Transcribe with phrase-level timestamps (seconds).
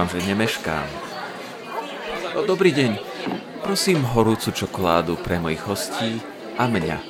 [0.00, 0.88] Dúfam, že nemeškám.
[2.32, 2.96] O, dobrý deň.
[3.60, 6.24] Prosím horúcu čokoládu pre mojich hostí
[6.56, 7.04] a mňa.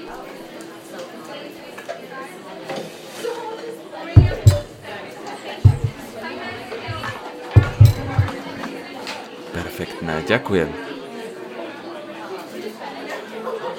[9.55, 10.71] Perfektné, ďakujem.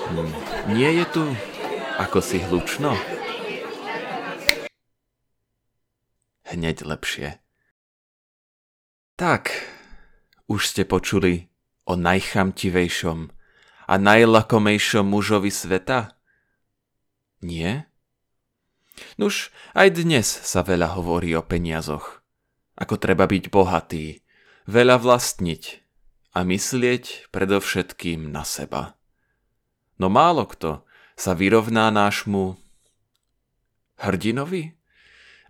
[0.07, 0.31] Hm,
[0.71, 1.23] nie je tu
[1.99, 2.95] ako si hlučno?
[6.48, 7.51] Hneď lepšie.
[9.21, 9.53] Tak,
[10.49, 11.46] už ste počuli
[11.85, 13.29] o najchamtivejšom
[13.85, 16.18] a najlakomejšom mužovi sveta?
[17.46, 17.85] Nie?
[19.21, 22.26] Nuž, aj dnes sa veľa hovorí o peniazoch.
[22.73, 24.26] Ako treba byť bohatý,
[24.65, 25.85] veľa vlastniť
[26.34, 28.98] a myslieť predovšetkým na seba.
[30.01, 30.81] No málo kto
[31.13, 32.57] sa vyrovná nášmu
[34.01, 34.80] hrdinovi?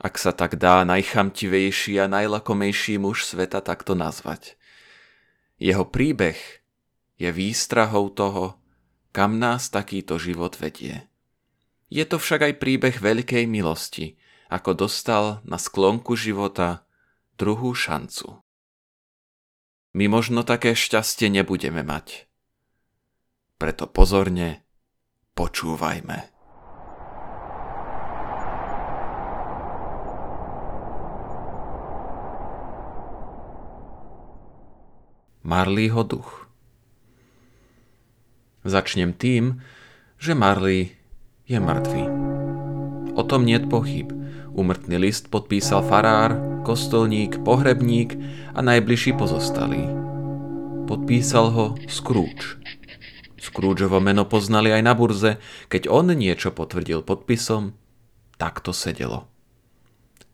[0.02, 4.58] Ak sa tak dá najchamtivejší a najlakomejší muž sveta takto nazvať.
[5.62, 6.42] Jeho príbeh
[7.22, 8.58] je výstrahou toho,
[9.14, 11.06] kam nás takýto život vedie.
[11.94, 14.18] Je to však aj príbeh veľkej milosti,
[14.50, 16.82] ako dostal na sklonku života
[17.38, 18.42] druhú šancu.
[19.94, 22.26] My možno také šťastie nebudeme mať.
[23.62, 24.66] Preto pozorne
[25.38, 26.31] počúvajme.
[35.42, 36.46] Marleyho duch.
[38.62, 39.58] Začnem tým,
[40.22, 40.94] že Marley
[41.50, 42.04] je mŕtvý.
[43.18, 44.06] O tom niet pochyb.
[44.54, 48.14] Umrtný list podpísal farár, kostolník, pohrebník
[48.54, 49.90] a najbližší pozostalí.
[50.86, 52.62] Podpísal ho Scrooge.
[53.42, 55.42] Scroogeovo meno poznali aj na burze,
[55.74, 57.74] keď on niečo potvrdil podpisom,
[58.38, 59.31] tak to sedelo.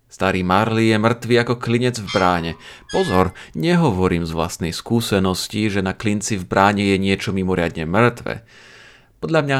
[0.07, 2.51] Starý Marley je mŕtvý ako klinec v bráne.
[2.95, 8.47] Pozor, nehovorím z vlastnej skúsenosti, že na klinci v bráne je niečo mimoriadne mŕtve.
[9.19, 9.59] Podľa mňa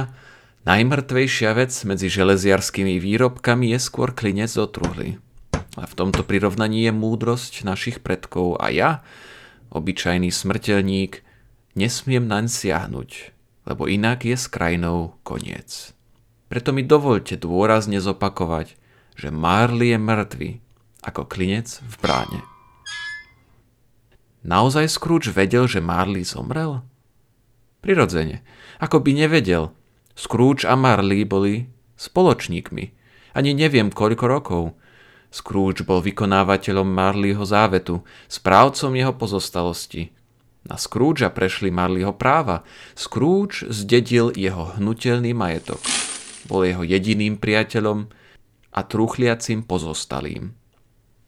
[0.63, 5.19] najmrtvejšia vec medzi železiarskými výrobkami je skôr klinec do truhly.
[5.75, 9.03] A v tomto prirovnaní je múdrosť našich predkov a ja,
[9.75, 11.28] obyčajný smrteľník,
[11.75, 13.09] nesmiem naň siahnuť,
[13.68, 15.91] lebo inak je s krajinou koniec.
[16.47, 18.87] Preto mi dovolte dôrazne zopakovať,
[19.18, 20.50] že Marley je mŕtvy,
[21.02, 22.40] ako klinec v bráne.
[24.46, 26.86] Naozaj Scrooge vedel, že Marley zomrel?
[27.82, 28.46] Prirodzene.
[28.78, 29.74] Ako by nevedel.
[30.14, 31.68] Scrooge a Marley boli
[31.98, 32.86] spoločníkmi.
[33.34, 34.64] Ani neviem koľko rokov.
[35.34, 40.16] Scrooge bol vykonávateľom Marleyho závetu, správcom jeho pozostalosti.
[40.68, 42.64] Na Scroogea prešli Marleyho práva.
[42.96, 45.80] Scrooge zdedil jeho hnutelný majetok.
[46.48, 48.12] Bol jeho jediným priateľom,
[48.78, 50.54] a truchliacim pozostalým.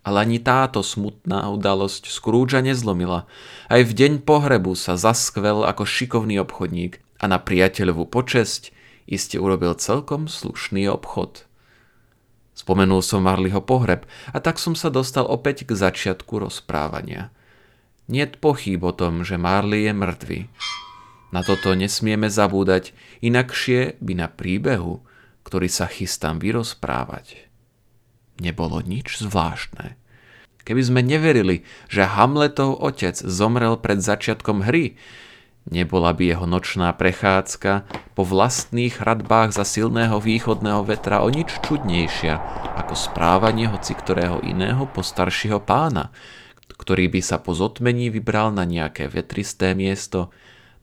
[0.06, 3.26] Ale ani táto smutná udalosť Scroogea nezlomila.
[3.66, 8.70] Aj v deň pohrebu sa zaskvel ako šikovný obchodník a na priateľovú počesť
[9.10, 11.50] iste urobil celkom slušný obchod.
[12.54, 17.34] Spomenul som Marleyho pohreb a tak som sa dostal opäť k začiatku rozprávania.
[18.10, 20.40] Niet pochýb o tom, že Marley je mŕtvy.
[21.30, 25.06] Na toto nesmieme zabúdať, inakšie by na príbehu,
[25.50, 27.50] ktorý sa chystám vyrozprávať,
[28.38, 29.98] nebolo nič zvláštne.
[30.62, 34.94] Keby sme neverili, že Hamletov otec zomrel pred začiatkom hry,
[35.66, 42.38] nebola by jeho nočná prechádzka po vlastných hradbách za silného východného vetra o nič čudnejšia
[42.86, 46.14] ako správanie hoci ktorého iného postaršieho pána,
[46.78, 50.30] ktorý by sa po zotmení vybral na nejaké vetristé miesto,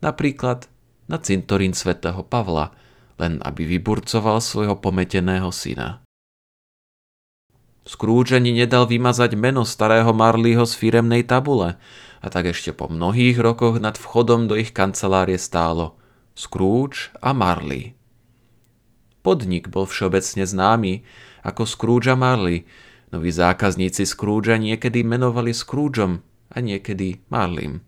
[0.03, 0.67] napríklad
[1.07, 2.75] na cintorín svätého Pavla,
[3.17, 6.01] len aby vyburcoval svojho pometeného syna.
[7.87, 11.79] Scrooge ani nedal vymazať meno starého Marleyho z firemnej tabule
[12.19, 15.95] a tak ešte po mnohých rokoch nad vchodom do ich kancelárie stálo
[16.35, 17.95] Scrooge a Marley.
[19.23, 21.07] Podnik bol všeobecne známy
[21.47, 22.67] ako Scrooge a Marley,
[23.11, 26.19] noví zákazníci Scroogea niekedy menovali Scroogeom
[26.51, 27.79] a niekedy Marleym.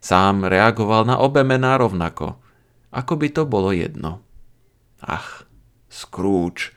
[0.00, 2.38] Sám reagoval na obe mená rovnako,
[2.94, 4.24] ako by to bolo jedno.
[5.00, 5.48] Ach,
[5.90, 6.72] Scrooge.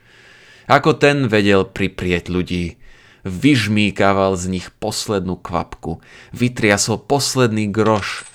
[0.66, 2.80] Ako ten vedel priprieť ľudí.
[3.24, 6.00] Vyžmýkaval z nich poslednú kvapku.
[6.36, 8.28] Vytriasol posledný groš.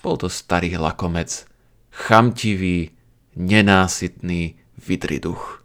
[0.00, 1.48] Bol to starý lakomec.
[1.92, 2.96] Chamtivý,
[3.36, 5.60] nenásytný vidriduch.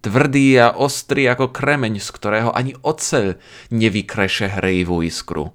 [0.00, 3.36] Tvrdý a ostrý ako kremeň, z ktorého ani oceľ
[3.68, 5.52] nevykreše hrejivú iskru.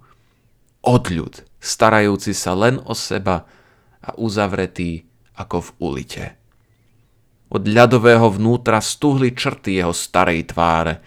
[0.85, 3.49] Odľud, starajúci sa len o seba
[4.05, 6.25] a uzavretý ako v ulite.
[7.55, 10.99] Od ľadového vnútra stuhli črty jeho starej tváre.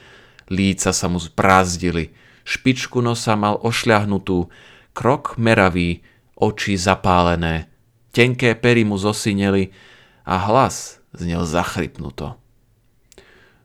[0.48, 2.16] Líca sa mu zbrázdili,
[2.48, 4.48] Špičku nosa mal ošľahnutú,
[4.96, 6.00] krok meravý,
[6.32, 7.68] oči zapálené.
[8.16, 9.76] Tenké pery mu zosineli
[10.24, 12.40] a hlas znel zachrypnuto.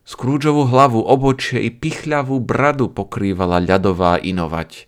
[0.04, 4.84] Scroogeovú hlavu, obočie i pichľavú bradu pokrývala ľadová inovať.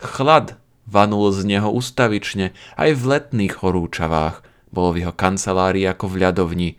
[0.00, 0.56] Chlad
[0.88, 4.40] vanul z neho ustavične aj v letných horúčavách.
[4.72, 6.70] Bolo v jeho kancelárii ako v ľadovni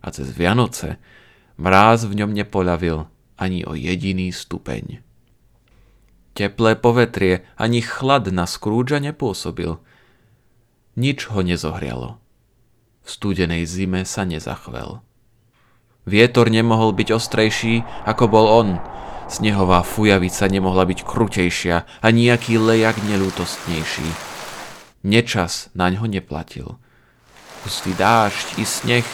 [0.00, 0.96] a cez Vianoce
[1.60, 3.08] mráz v ňom nepoľavil
[3.40, 5.04] ani o jediný stupeň.
[6.36, 9.76] Teplé povetrie ani chlad na Scroogea nepôsobil.
[10.96, 12.16] Nič ho nezohrialo.
[13.04, 15.04] V studenej zime sa nezachvel.
[16.08, 18.68] Vietor nemohol byť ostrejší, ako bol on.
[19.30, 24.08] Snehová fujavica nemohla byť krutejšia a nejaký lejak nelútostnejší.
[25.06, 26.76] Nečas na ňo neplatil.
[27.62, 29.06] Pustý dážď i sneh,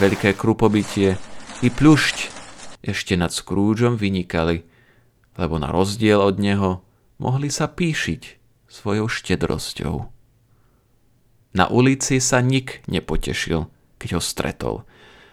[0.00, 1.18] veľké krupobytie
[1.60, 2.16] i pľušť
[2.86, 4.64] ešte nad Scroogeom vynikali,
[5.36, 6.84] lebo na rozdiel od neho
[7.18, 8.22] mohli sa píšiť
[8.68, 10.08] svojou štedrosťou.
[11.52, 13.68] Na ulici sa nik nepotešil,
[14.00, 14.76] keď ho stretol–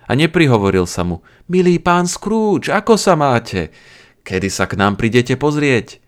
[0.09, 3.69] a neprihovoril sa mu, milý pán Scrooge, ako sa máte?
[4.25, 6.01] Kedy sa k nám prídete pozrieť?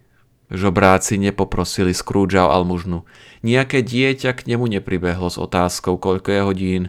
[0.50, 3.06] Žobráci nepoprosili Scrooge o almužnu.
[3.46, 6.84] Nejaké dieťa k nemu nepribehlo s otázkou, koľko je hodín.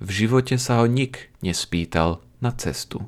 [0.00, 3.04] V živote sa ho nik nespýtal na cestu.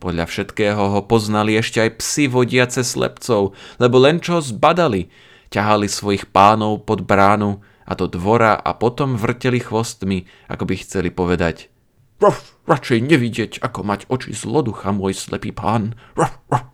[0.00, 5.12] Podľa všetkého ho poznali ešte aj psi vodiace slepcov, lebo len čo zbadali,
[5.52, 11.10] ťahali svojich pánov pod bránu a do dvora a potom vrteli chvostmi, ako by chceli
[11.10, 11.68] povedať
[12.20, 15.96] Ruff, radšej nevidieť, ako mať oči zloducha, môj slepý pán.
[16.12, 16.68] Ruff, ruff.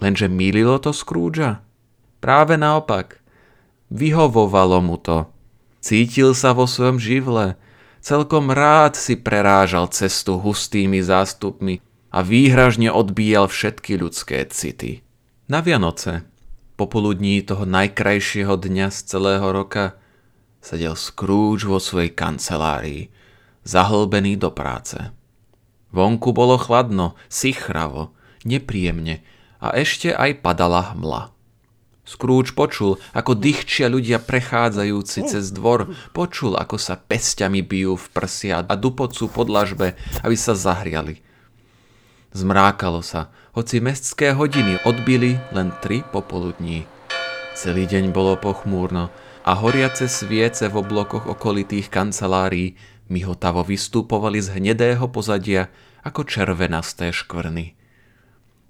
[0.00, 1.60] Lenže mýlilo to Scroogea?
[2.24, 3.20] Práve naopak.
[3.92, 5.28] Vyhovovalo mu to.
[5.84, 7.60] Cítil sa vo svojom živle.
[8.00, 15.04] Celkom rád si prerážal cestu hustými zástupmi a výhražne odbíjal všetky ľudské city.
[15.46, 16.24] Na Vianoce,
[16.80, 20.00] popoludní toho najkrajšieho dňa z celého roka,
[20.64, 23.08] sedel Scrooge vo svojej kancelárii–
[23.64, 24.96] zahlbený do práce.
[25.90, 28.14] Vonku bolo chladno, sichravo,
[28.46, 29.26] nepríjemne
[29.58, 31.34] a ešte aj padala hmla.
[32.10, 38.66] Scrooge počul, ako dychčia ľudia prechádzajúci cez dvor, počul, ako sa pestiami bijú v prsia
[38.66, 39.94] a dupocú pod lažbe,
[40.26, 41.22] aby sa zahriali.
[42.34, 46.90] Zmrákalo sa, hoci mestské hodiny odbili len tri popoludní.
[47.54, 49.14] Celý deň bolo pochmúrno
[49.46, 52.74] a horiace sviece v oblokoch okolitých kancelárií
[53.10, 55.66] Mihotavo vystupovali z hnedého pozadia
[56.06, 57.79] ako červenasté škvrny.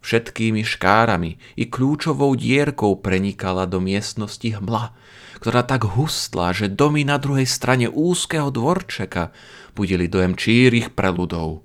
[0.01, 4.97] Všetkými škárami i kľúčovou dierkou prenikala do miestnosti hmla,
[5.41, 9.33] ktorá tak hustla, že domy na druhej strane úzkeho dvorčeka
[9.77, 11.65] budili dojem čírých preludov.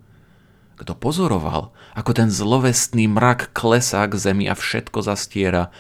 [0.76, 5.72] Kto pozoroval, ako ten zlovestný mrak klesá k zemi a všetko zastiera,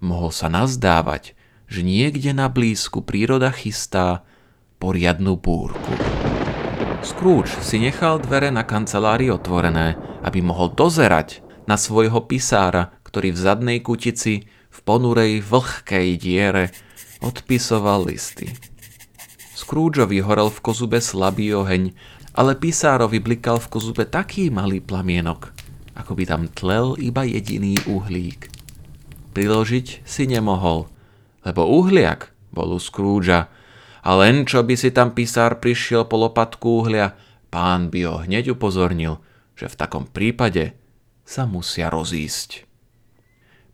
[0.00, 1.36] mohol sa nazdávať,
[1.68, 4.24] že niekde na blízku príroda chystá
[4.80, 5.92] poriadnu búrku.
[7.04, 13.38] Scrooge si nechal dvere na kancelárii otvorené, aby mohol dozerať na svojho pisára, ktorý v
[13.38, 16.72] zadnej kutici v ponurej vlhkej diere
[17.20, 18.56] odpisoval listy.
[19.52, 21.92] Scroogeovi horel v kozube slabý oheň,
[22.32, 25.52] ale pisárovi blikal v kozube taký malý plamienok,
[25.92, 28.48] ako by tam tlel iba jediný uhlík.
[29.36, 30.88] Priložiť si nemohol,
[31.44, 33.50] lebo uhliak bol u Scroogea
[34.00, 37.12] a len čo by si tam pisár prišiel po lopatku uhlia,
[37.52, 39.20] pán by ho hneď upozornil,
[39.58, 40.78] že v takom prípade
[41.28, 42.64] sa musia rozísť.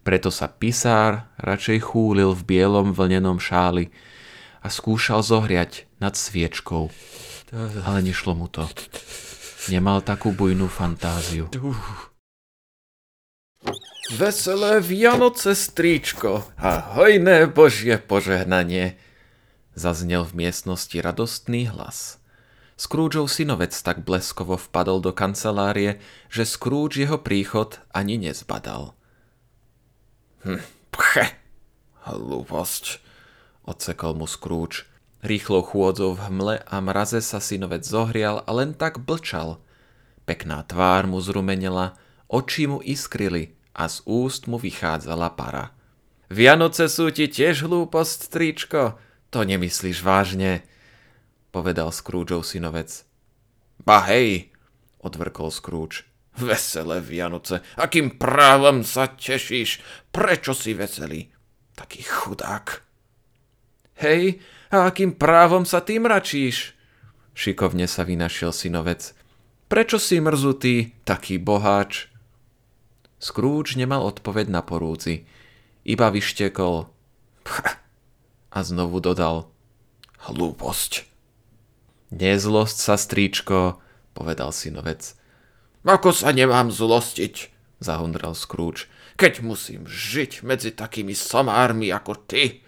[0.02, 3.94] Preto sa pisár radšej chúlil v bielom vlnenom šáli
[4.58, 6.90] a skúšal zohriať nad sviečkou.
[7.86, 8.66] Ale nešlo mu to.
[9.70, 11.46] Nemal takú bujnú fantáziu.
[14.12, 19.00] Veselé Vianoce, stríčko, a hojné Božie požehnanie.
[19.72, 22.20] Zaznel v miestnosti radostný hlas.
[22.74, 28.98] Scroogeov synovec tak bleskovo vpadol do kancelárie, že Scrooge jeho príchod ani nezbadal.
[30.42, 31.38] Hm, pche,
[32.10, 32.98] hlúposť,
[33.64, 34.90] odsekol mu Scrooge.
[35.24, 39.62] Rýchlou chôdzou v hmle a mraze sa synovec zohrial a len tak blčal.
[40.28, 41.96] Pekná tvár mu zrumenela,
[42.28, 45.72] oči mu iskrili a z úst mu vychádzala para.
[46.28, 48.98] Vianoce sú ti tiež hlúposť, tričko,
[49.32, 50.66] to nemyslíš vážne,
[51.54, 53.06] povedal Scroogeov synovec.
[53.86, 54.50] Ba hej,
[54.98, 56.02] odvrkol Scrooge.
[56.34, 59.78] Veselé Vianoce, akým právom sa tešíš?
[60.10, 61.30] Prečo si veselý?
[61.78, 62.82] Taký chudák.
[64.02, 64.42] Hej,
[64.74, 66.74] a akým právom sa ty mračíš?
[67.38, 69.14] Šikovne sa vynašiel synovec.
[69.70, 72.10] Prečo si mrzutý, taký boháč?
[73.22, 75.22] Scrooge nemal odpoveď na porúci.
[75.86, 76.90] Iba vyštekol.
[78.50, 79.46] A znovu dodal.
[80.26, 81.13] Hlúposť.
[82.14, 83.82] Nezlosť sa, stríčko,
[84.14, 85.18] povedal synovec.
[85.82, 87.50] Ako sa nemám zlostiť,
[87.82, 88.86] zahundral Scrooge,
[89.18, 92.62] keď musím žiť medzi takými somármi ako ty.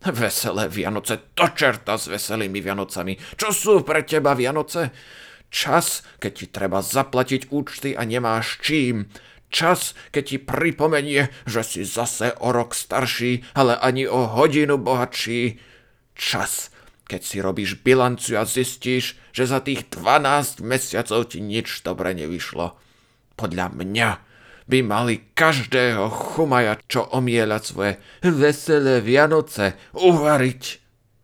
[0.00, 3.20] Veselé Vianoce, to čerta s veselými Vianocami.
[3.36, 4.96] Čo sú pre teba Vianoce?
[5.52, 9.12] Čas, keď ti treba zaplatiť účty a nemáš čím.
[9.52, 15.60] Čas, keď ti pripomenie, že si zase o rok starší, ale ani o hodinu bohatší.
[16.16, 16.72] Čas,
[17.06, 22.74] keď si robíš bilanciu a zistíš, že za tých 12 mesiacov ti nič dobre nevyšlo.
[23.38, 24.08] Podľa mňa
[24.66, 27.92] by mali každého chumaja, čo omieľať svoje
[28.26, 30.62] veselé Vianoce, uvariť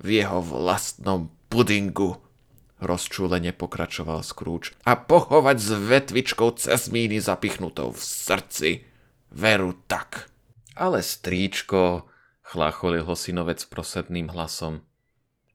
[0.03, 2.23] v jeho vlastnom pudingu.
[2.83, 8.71] Rozčúlene pokračoval Scrooge a pochovať s vetvičkou cesmíny zapichnutou v srdci.
[9.31, 10.31] Veru tak.
[10.75, 12.11] Ale stríčko,
[12.43, 14.83] chlácholil ho synovec prosebným hlasom.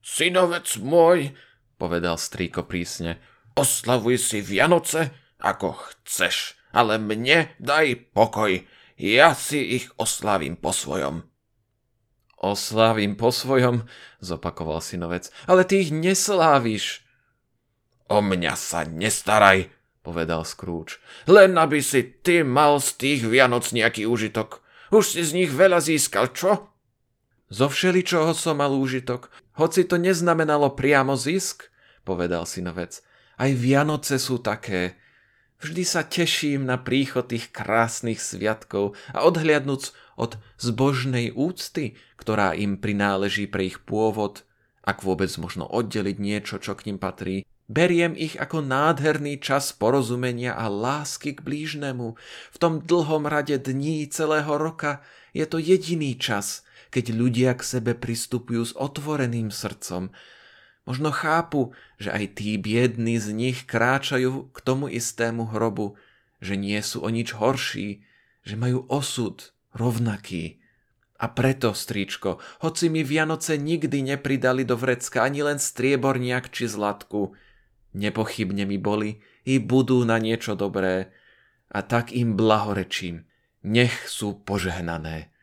[0.08, 1.36] Synovec môj,
[1.76, 3.20] povedal strýko prísne,
[3.60, 5.12] oslavuj si Vianoce,
[5.44, 8.64] ako chceš, ale mne daj pokoj,
[8.96, 11.28] ja si ich oslavím po svojom.
[12.40, 13.84] Oslávim po svojom,
[14.24, 17.04] zopakoval synovec, ale ty ich nesláviš.
[18.08, 19.68] O mňa sa nestaraj,
[20.08, 21.04] povedal Scrooge.
[21.28, 24.64] Len aby si ty mal z tých Vianoc nejaký úžitok.
[24.88, 26.72] Už si z nich veľa získal, čo?
[27.48, 31.68] Zo všeličoho som mal úžitok, hoci to neznamenalo priamo zisk,
[32.06, 33.02] povedal synovec.
[33.38, 34.98] Aj Vianoce sú také.
[35.58, 42.78] Vždy sa teším na príchod tých krásnych sviatkov a odhliadnúc od zbožnej úcty, ktorá im
[42.78, 44.46] prináleží pre ich pôvod,
[44.86, 50.56] ak vôbec možno oddeliť niečo, čo k ním patrí, Beriem ich ako nádherný čas porozumenia
[50.56, 52.16] a lásky k blížnemu.
[52.56, 55.04] V tom dlhom rade dní celého roka
[55.36, 56.64] je to jediný čas,
[56.94, 60.12] keď ľudia k sebe pristupujú s otvoreným srdcom.
[60.88, 66.00] Možno chápu, že aj tí biední z nich kráčajú k tomu istému hrobu,
[66.40, 68.08] že nie sú o nič horší,
[68.48, 70.64] že majú osud rovnaký.
[71.18, 77.34] A preto, stričko, hoci mi Vianoce nikdy nepridali do vrecka ani len strieborniak či zlatku,
[77.98, 79.18] Nepochybne mi boli
[79.48, 81.10] i budú na niečo dobré
[81.74, 83.26] a tak im blahorečím.
[83.66, 85.34] Nech sú požehnané.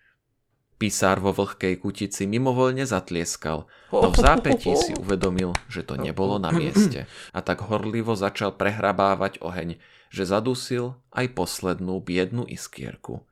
[0.85, 6.53] Písár vo vlhkej kutici mimovoľne zatlieskal, no v zápätí si uvedomil, že to nebolo na
[6.53, 9.81] mieste a tak horlivo začal prehrabávať oheň,
[10.13, 13.25] že zadusil aj poslednú biednu iskierku.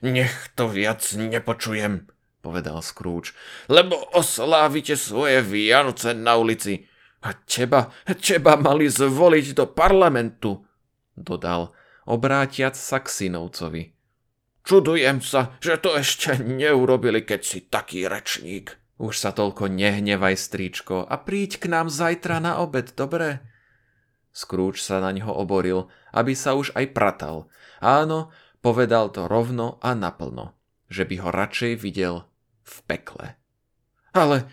[0.00, 2.08] Nech to viac nepočujem,
[2.40, 3.36] povedal Scrooge,
[3.68, 6.88] lebo oslávite svoje Vianoce na ulici.
[7.20, 10.64] A teba, teba mali zvoliť do parlamentu,
[11.12, 11.76] dodal,
[12.08, 13.93] obrátiac sa k synovcovi.
[14.64, 18.80] Čudujem sa, že to ešte neurobili, keď si taký rečník.
[18.96, 23.44] Už sa toľko nehnevaj, stríčko, a príď k nám zajtra na obed, dobre?
[24.32, 27.52] Scrooge sa na ňo oboril, aby sa už aj pratal.
[27.84, 28.32] Áno,
[28.64, 30.56] povedal to rovno a naplno,
[30.88, 32.24] že by ho radšej videl
[32.64, 33.26] v pekle.
[34.16, 34.48] Ale,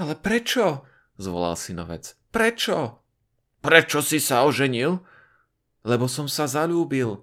[0.00, 0.88] ale prečo?
[1.20, 2.16] zvolal synovec.
[2.32, 3.04] Prečo?
[3.60, 4.96] Prečo si sa oženil?
[5.84, 7.20] Lebo som sa zalúbil.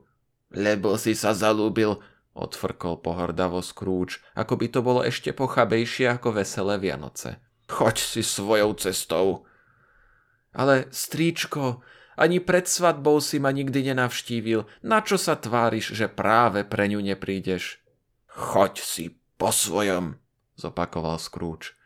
[0.53, 2.00] Lebo si sa zalúbil,
[2.39, 7.43] odfrkol pohrdavo Scrooge, ako by to bolo ešte pochabejšie ako veselé Vianoce.
[7.67, 9.46] Choď si svojou cestou.
[10.55, 11.86] Ale, stríčko,
[12.19, 14.65] ani pred svadbou si ma nikdy nenavštívil.
[14.84, 17.79] Na čo sa tváriš, že práve pre ňu neprídeš?
[18.27, 19.05] Choď si
[19.39, 20.19] po svojom,
[20.60, 21.79] zopakoval Scrooge.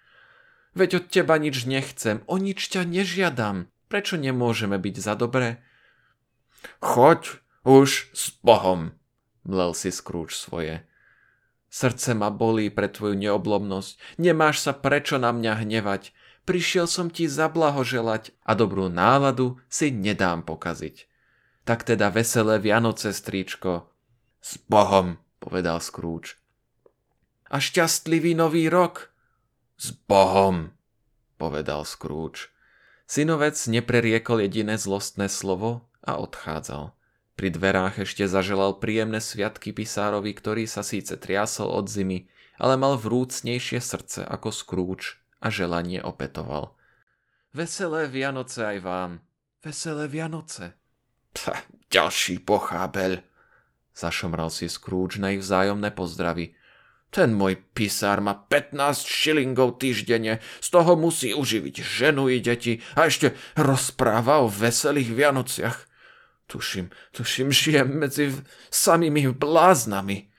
[0.73, 3.69] Veď od teba nič nechcem, o nič ťa nežiadam.
[3.93, 5.61] Prečo nemôžeme byť za dobré?
[6.81, 8.97] Choď už s Bohom,
[9.47, 10.83] mlel si Scrooge svoje.
[11.73, 14.21] Srdce ma bolí pre tvoju neoblomnosť.
[14.21, 16.13] Nemáš sa prečo na mňa hnevať.
[16.43, 21.09] Prišiel som ti zablahoželať a dobrú náladu si nedám pokaziť.
[21.63, 23.87] Tak teda veselé Vianoce, stríčko.
[24.43, 26.35] S Bohom, povedal Scrooge.
[27.47, 29.15] A šťastlivý nový rok,
[29.79, 30.75] s Bohom,
[31.39, 32.51] povedal Scrooge.
[33.07, 36.95] Synovec nepreriekol jediné zlostné slovo a odchádzal.
[37.33, 42.29] Pri dverách ešte zaželal príjemné sviatky pisárovi, ktorý sa síce triasol od zimy,
[42.61, 46.77] ale mal vrúcnejšie srdce ako Scrooge a želanie opetoval.
[47.53, 49.11] Veselé Vianoce aj vám.
[49.65, 50.77] Veselé Vianoce.
[51.33, 53.25] Pá, ďalší pochábeľ,
[53.97, 56.53] zašomral si Scrooge na ich vzájomné pozdravy.
[57.13, 63.05] Ten môj pisár má 15 šilingov týždenne, z toho musí uživiť ženu i deti a
[63.05, 65.92] ešte rozpráva o veselých Vianociach.
[66.47, 68.35] Tuším, tuším, žijem medzi
[68.69, 70.29] samými bláznami.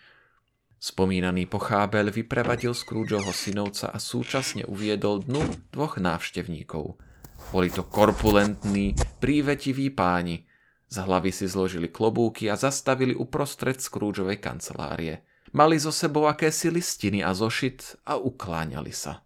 [0.84, 7.00] Spomínaný pochábel vyprevadil Scroogeovho synovca a súčasne uviedol dnu dvoch návštevníkov.
[7.48, 10.44] Boli to korpulentní, prívetiví páni.
[10.92, 15.24] Z hlavy si zložili klobúky a zastavili uprostred Scroogeovej kancelárie.
[15.56, 19.24] Mali zo sebou akési listiny a zošit a ukláňali sa.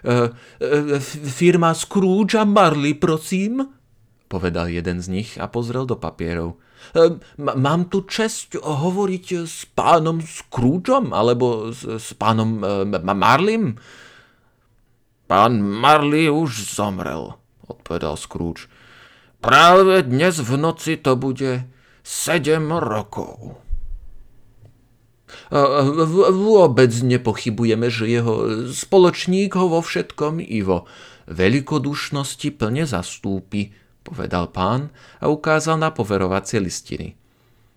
[0.00, 0.32] E,
[0.64, 3.77] e, firma Scrooge a Marley, prosím?
[4.28, 6.60] Povedal jeden z nich a pozrel do papierov.
[6.92, 13.80] Ehm, mám tu čest hovoriť s pánom Scroogeom alebo s, s pánom uh, Marlim?
[15.28, 17.36] Pán Marley už zomrel,
[17.68, 18.64] odpovedal Scrooge.
[19.44, 21.68] Práve dnes v noci to bude
[22.00, 23.60] sedem rokov.
[26.32, 30.88] Vôbec nepochybujeme, že jeho spoločník ho vo všetkom i vo
[31.28, 33.76] veľkodušnosti plne zastúpi,
[34.08, 34.88] povedal pán
[35.20, 37.12] a ukázal na poverovacie listiny.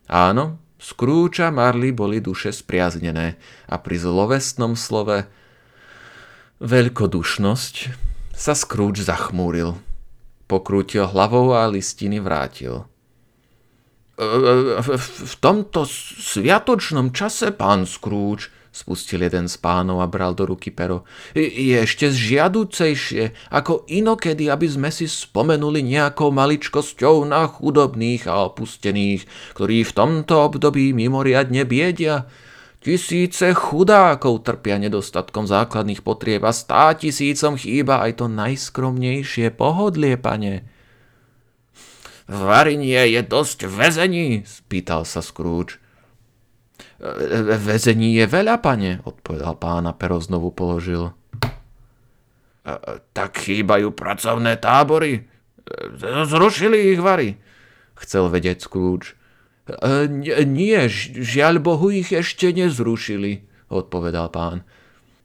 [0.07, 3.37] Áno, Scrooge a Marley boli duše spriaznené
[3.69, 5.29] a pri zlovestnom slove
[6.63, 7.75] veľkodušnosť
[8.31, 9.77] sa Scrooge zachmúril.
[10.49, 12.89] Pokrútil hlavou a listiny vrátil.
[14.17, 15.85] E, e, v tomto
[16.17, 21.03] sviatočnom čase, pán Scrooge, spustil jeden z pánov a bral do ruky pero.
[21.35, 29.27] Je ešte zžiaducejšie ako inokedy, aby sme si spomenuli nejakou maličkosťou na chudobných a opustených,
[29.53, 32.31] ktorí v tomto období mimoriadne biedia.
[32.81, 40.65] Tisíce chudákov trpia nedostatkom základných potrieb a stá tisícom chýba aj to najskromnejšie pohodlie, pane.
[42.31, 45.80] Varinie je dosť väzení, spýtal sa Scrooge.
[47.57, 51.09] Vezení je veľa, pane, odpovedal pán a pero znovu položil.
[53.17, 55.25] Tak chýbajú pracovné tábory.
[56.29, 57.41] Zrušili ich vary.
[57.97, 59.17] Chcel vedieť Scrooge.
[60.45, 60.85] Nie,
[61.17, 64.61] žiaľ Bohu ich ešte nezrušili, odpovedal pán.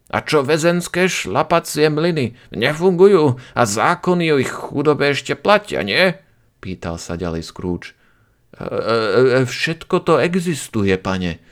[0.09, 6.15] A čo väzenské šlapacie mlyny nefungujú a zákony o ich chudobe ešte platia, nie?
[6.63, 7.93] Pýtal sa ďalej Scrooge.
[9.45, 11.43] Všetko to existuje, pane,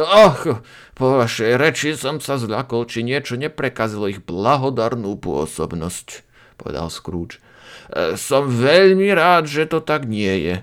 [0.00, 0.64] Och,
[0.96, 6.24] po vašej reči som sa zľakol, či niečo neprekazilo ich blahodarnú pôsobnosť,
[6.56, 7.36] povedal Scrooge.
[7.92, 10.56] E, som veľmi rád, že to tak nie je.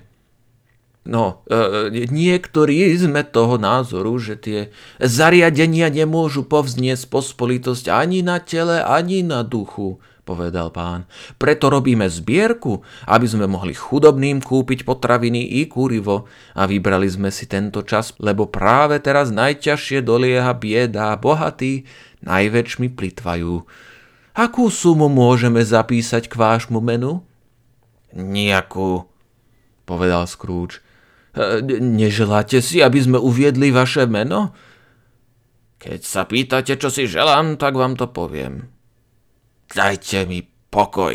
[1.06, 4.60] No, e, niektorí sme toho názoru, že tie
[5.00, 11.10] zariadenia nemôžu povzniesť pospolitosť ani na tele, ani na duchu, povedal pán.
[11.42, 17.50] Preto robíme zbierku, aby sme mohli chudobným kúpiť potraviny i kúrivo a vybrali sme si
[17.50, 21.82] tento čas, lebo práve teraz najťažšie dolieha bieda bohatí
[22.22, 23.66] najväčšmi plitvajú.
[24.38, 27.26] Akú sumu môžeme zapísať k vášmu menu?
[28.14, 29.10] Nijakú,
[29.82, 30.78] povedal Scrooge.
[31.34, 34.54] E, neželáte si, aby sme uviedli vaše meno?
[35.82, 38.70] Keď sa pýtate, čo si želám, tak vám to poviem.
[39.70, 41.14] Dajte mi pokoj,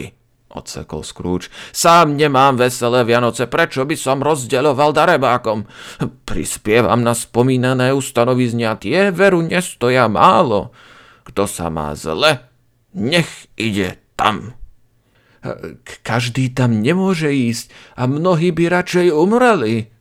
[0.55, 1.51] odsekol Scrooge.
[1.75, 5.67] Sám nemám veselé Vianoce, prečo by som rozdeľoval darebákom?
[6.23, 10.71] Prispievam na spomínané ustanoviznia, tie veru nestoja málo.
[11.27, 12.47] Kto sa má zle,
[12.95, 13.27] nech
[13.59, 14.55] ide tam.
[16.01, 19.91] Každý tam nemôže ísť a mnohí by radšej umreli.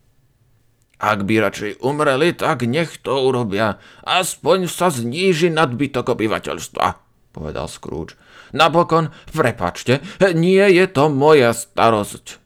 [1.02, 3.82] Ak by radšej umreli, tak nech to urobia.
[4.06, 6.86] Aspoň sa zníži nadbytok obyvateľstva,
[7.34, 8.16] povedal Scrooge.
[8.54, 9.98] Napokon, prepačte,
[10.32, 12.38] nie je to moja starosť.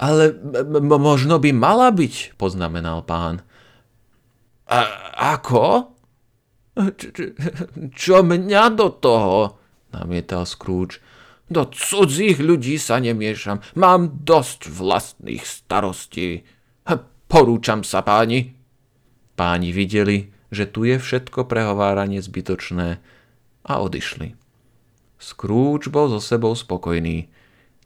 [0.00, 0.34] Ale
[0.80, 3.44] možno by mala byť, poznamenal pán.
[4.66, 4.78] A
[5.36, 5.94] ako?
[6.96, 7.36] Č-
[7.94, 9.60] čo mňa do toho?
[9.94, 10.98] namietal Scrooge.
[11.46, 13.62] Do cudzích ľudí sa nemiešam.
[13.78, 16.42] Mám dosť vlastných starostí.
[17.30, 18.58] Porúčam sa, páni.
[19.38, 22.98] Páni videli, že tu je všetko prehováranie zbytočné
[23.64, 24.34] a odišli.
[25.18, 27.30] Scrooge bol so sebou spokojný.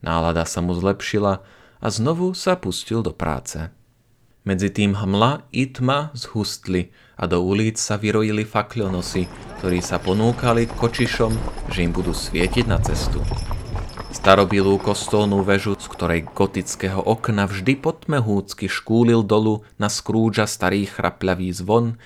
[0.00, 1.42] Nálada sa mu zlepšila
[1.78, 3.70] a znovu sa pustil do práce.
[4.48, 6.88] Medzi tým hmla i tma zhustli
[7.20, 9.28] a do ulic sa vyrojili fakľonosy,
[9.60, 11.32] ktorí sa ponúkali kočišom,
[11.68, 13.20] že im budú svietiť na cestu.
[14.08, 21.52] Starobilú kostolnú väžu, z ktorej gotického okna vždy potmehúcky škúlil dolu na Scroogea starý chrapľavý
[21.52, 22.00] zvon,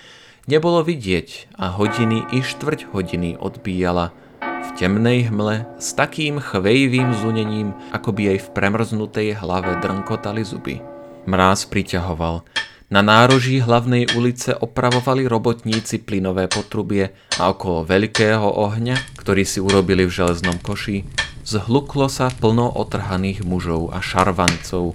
[0.51, 4.11] nebolo vidieť a hodiny i štvrť hodiny odbíjala–
[4.63, 10.79] v temnej hmle s takým chvejivým zunením, ako by jej v premrznutej hlave drnkotali zuby.
[11.27, 12.47] Mráz priťahoval.
[12.93, 20.05] Na nároží hlavnej ulice opravovali robotníci plynové potrubie a okolo veľkého ohňa, ktorý si urobili
[20.05, 21.03] v železnom koši,
[21.43, 24.95] zhluklo sa plno otrhaných mužov a šarvancov.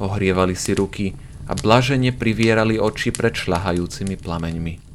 [0.00, 1.12] Ohrievali si ruky
[1.44, 4.93] a blažene privierali oči pred šľahajúcimi plameňmi.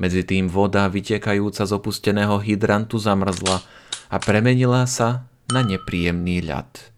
[0.00, 3.60] Medzi tým voda, vytekajúca z opusteného hydrantu, zamrzla
[4.08, 6.88] a premenila sa na nepríjemný ľad.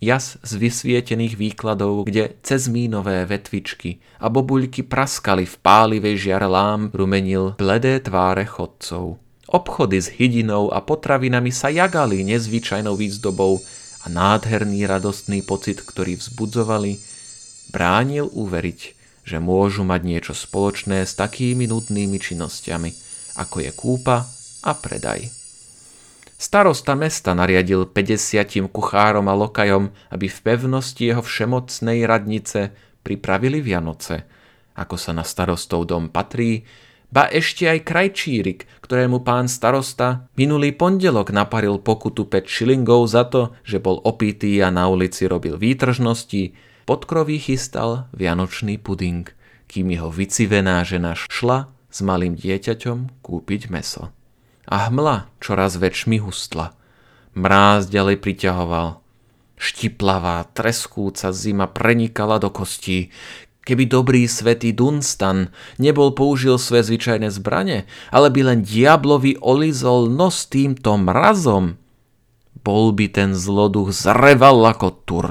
[0.00, 6.92] Jas z vysvietených výkladov, kde cez mínové vetvičky a bobuľky praskali v pálivej žiare lám,
[6.96, 9.20] rumenil bledé tváre chodcov.
[9.48, 13.60] Obchody s hydinou a potravinami sa jagali nezvyčajnou výzdobou
[14.04, 17.00] a nádherný radostný pocit, ktorý vzbudzovali,
[17.72, 18.95] bránil uveriť,
[19.26, 22.90] že môžu mať niečo spoločné s takými nudnými činnosťami,
[23.42, 24.22] ako je kúpa
[24.62, 25.26] a predaj.
[26.36, 32.70] Starosta mesta nariadil 50 kuchárom a lokajom, aby v pevnosti jeho všemocnej radnice
[33.02, 34.28] pripravili Vianoce,
[34.78, 36.62] ako sa na starostov dom patrí,
[37.06, 43.56] ba ešte aj krajčírik, ktorému pán starosta minulý pondelok naparil pokutu 5 šilingov za to,
[43.64, 46.52] že bol opitý a na ulici robil výtržnosti,
[46.86, 49.26] pod kroví chystal vianočný puding,
[49.66, 54.14] kým jeho vycivená žena šla s malým dieťaťom kúpiť meso.
[54.70, 56.78] A hmla čoraz väčšmi hustla.
[57.34, 59.02] Mráz ďalej priťahoval.
[59.58, 63.10] Štiplavá, treskúca zima prenikala do kostí.
[63.66, 65.50] Keby dobrý svetý Dunstan
[65.82, 71.74] nebol použil svoje zvyčajné zbrane, ale by len diablovi olizol nos týmto mrazom,
[72.62, 75.26] bol by ten zloduch zreval ako tur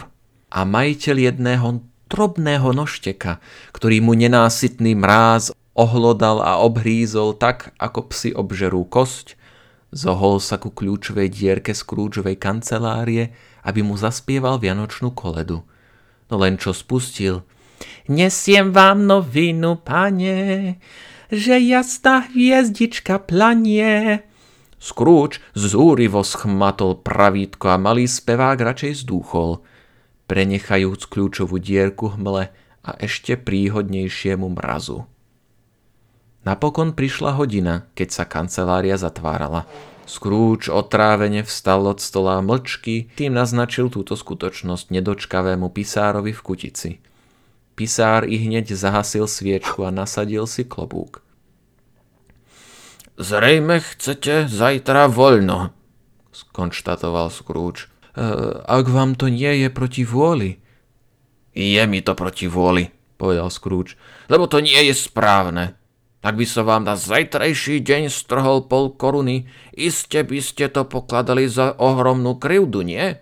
[0.56, 3.44] a majiteľ jedného drobného nošteka,
[3.76, 9.36] ktorý mu nenásytný mráz ohlodal a obhrízol tak, ako psi obžerú kosť,
[9.91, 13.36] zohol sa ku kľúčovej dierke Scroogeovej kancelárie,
[13.68, 15.68] aby mu zaspieval vianočnú koledu.
[16.32, 17.44] No len čo spustil.
[18.08, 20.80] Nesiem vám novinu, pane,
[21.28, 24.24] že jasná hviezdička planie.
[24.80, 29.60] Scrooge zúrivo schmatol pravítko a malý spevák radšej zdúchol–
[30.25, 32.49] prenechajúc kľúčovú dierku hmle
[32.85, 35.09] a ešte príhodnejšiemu mrazu.
[36.45, 39.65] Napokon prišla hodina, keď sa kancelária zatvárala.
[40.05, 46.91] Scrooge otrávene vstal od stola mlčky, tým naznačil túto skutočnosť nedočkavému pisárovi v kutici.
[47.73, 51.25] Pisár i hneď zahasil sviečku a nasadil si klobúk.
[53.17, 55.73] Zrejme chcete zajtra voľno,
[56.35, 57.94] skonštatoval Scrooge.
[58.15, 60.63] Eh, ak vám to nie je proti vôli.
[61.51, 62.88] Je mi to proti vôli,
[63.19, 63.99] povedal Scrooge,
[64.32, 65.75] lebo to nie je správne.
[66.25, 71.45] Ak by som vám na zajtrajší deň strhol pol koruny, iste by ste to pokladali
[71.45, 73.19] za ohromnú krivdu, nie?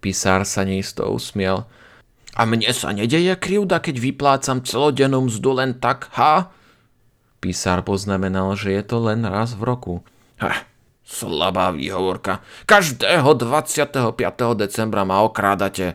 [0.00, 1.68] Pisár sa neisto usmial.
[2.32, 6.54] A mne sa nedeje krivda, keď vyplácam celodennú mzdu len tak, ha?
[7.42, 9.94] Písár poznamenal, že je to len raz v roku.
[10.40, 10.64] Ha,
[11.06, 12.42] Slabá výhovorka.
[12.66, 14.10] Každého 25.
[14.58, 15.94] decembra ma okrádate,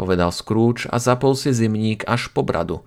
[0.00, 2.80] povedal Scrooge a zapol si zimník až po bradu.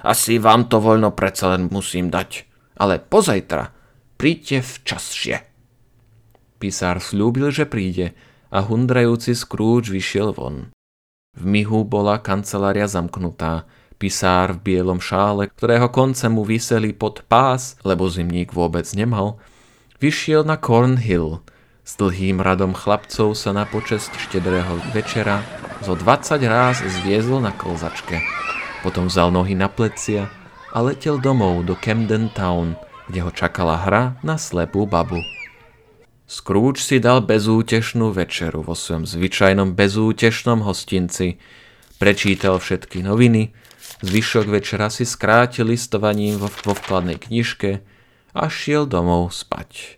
[0.00, 2.48] Asi vám to voľno predsa len musím dať.
[2.80, 3.76] Ale pozajtra
[4.16, 5.36] príďte včasšie.
[6.56, 8.16] Písár slúbil, že príde
[8.48, 10.72] a hundrajúci Scrooge vyšiel von.
[11.36, 13.68] V mihu bola kancelária zamknutá.
[14.00, 19.40] Pisár v bielom šále, ktorého konce mu vyseli pod pás, lebo zimník vôbec nemal,
[19.96, 21.40] Vyšiel na Cornhill.
[21.80, 25.40] S dlhým radom chlapcov sa na počesť štedrého večera
[25.80, 28.20] zo 20 ráz zviezol na kolzačke.
[28.84, 30.28] Potom vzal nohy na plecia
[30.68, 32.76] a letel domov do Camden Town,
[33.08, 35.24] kde ho čakala hra na slepú babu.
[36.28, 41.40] Scrooge si dal bezútešnú večeru vo svojom zvyčajnom bezútešnom hostinci.
[41.96, 43.56] Prečítal všetky noviny,
[44.04, 47.95] zvyšok večera si skrátil listovaním vo, vkladnej knižke,
[48.36, 49.96] a šiel domov spať.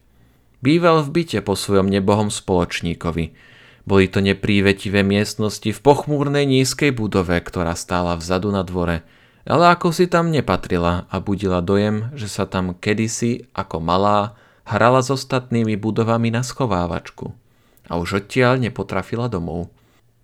[0.63, 3.35] Býval v byte po svojom nebohom spoločníkovi.
[3.83, 9.03] Boli to neprívetivé miestnosti v pochmúrnej nízkej budove, ktorá stála vzadu na dvore,
[9.49, 14.37] ale ako si tam nepatrila a budila dojem, že sa tam kedysi, ako malá,
[14.69, 17.33] hrala s ostatnými budovami na schovávačku.
[17.89, 19.73] A už odtiaľ nepotrafila domov.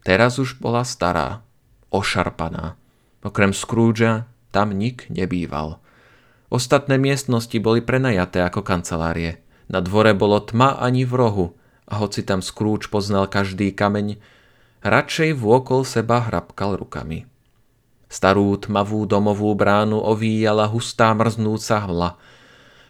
[0.04, 1.40] Teraz už bola stará,
[1.88, 2.76] ošarpaná.
[3.24, 5.80] Okrem Scroogea tam nik nebýval.
[6.54, 9.42] Ostatné miestnosti boli prenajaté ako kancelárie.
[9.66, 11.46] Na dvore bolo tma ani v rohu
[11.90, 14.22] a hoci tam Scrooge poznal každý kameň,
[14.86, 17.26] radšej vôkol seba hrabkal rukami.
[18.06, 22.22] Starú tmavú domovú bránu ovíjala hustá mrznúca hmla.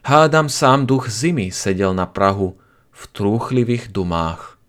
[0.05, 2.61] Hádam sám duch zimy sedel na Prahu
[2.93, 4.61] v trúchlivých dumách.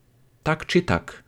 [0.48, 1.20] Tak či tak.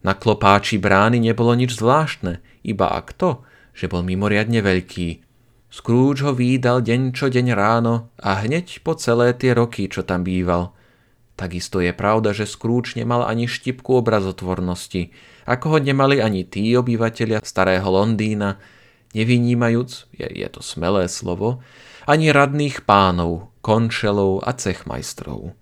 [0.00, 3.44] Na klopáči brány nebolo nič zvláštne, iba ak to,
[3.76, 5.08] že bol mimoriadne veľký–
[5.76, 10.24] Scrooge ho výdal deň čo deň ráno a hneď po celé tie roky, čo tam
[10.24, 10.72] býval.
[11.36, 15.12] Takisto je pravda, že Scrooge nemal ani štipku obrazotvornosti,
[15.44, 18.56] ako ho nemali ani tí obyvateľia starého Londýna,
[19.12, 21.60] nevynímajúc, je, je to smelé slovo,
[22.08, 25.52] ani radných pánov, končelov a cechmajstrov.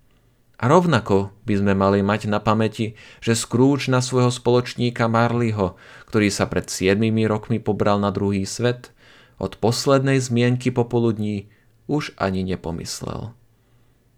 [0.62, 5.74] A rovnako by sme mali mať na pamäti, že Scrooge na svojho spoločníka Marleyho,
[6.07, 8.93] ktorý sa pred 7 rokmi pobral na druhý svet,
[9.38, 11.51] od poslednej zmienky popoludní
[11.90, 13.37] už ani nepomyslel.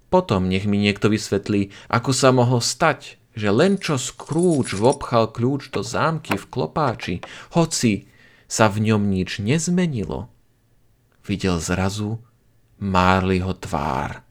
[0.06, 5.68] Potom nech mi niekto vysvetlí, ako sa mohlo stať, že len čo Scrooge vobchal kľúč
[5.74, 7.14] do zámky v klopáči,
[7.52, 8.08] hoci
[8.46, 10.30] sa v ňom nič nezmenilo,
[11.26, 12.22] videl zrazu
[12.78, 14.22] Marleyho tvár.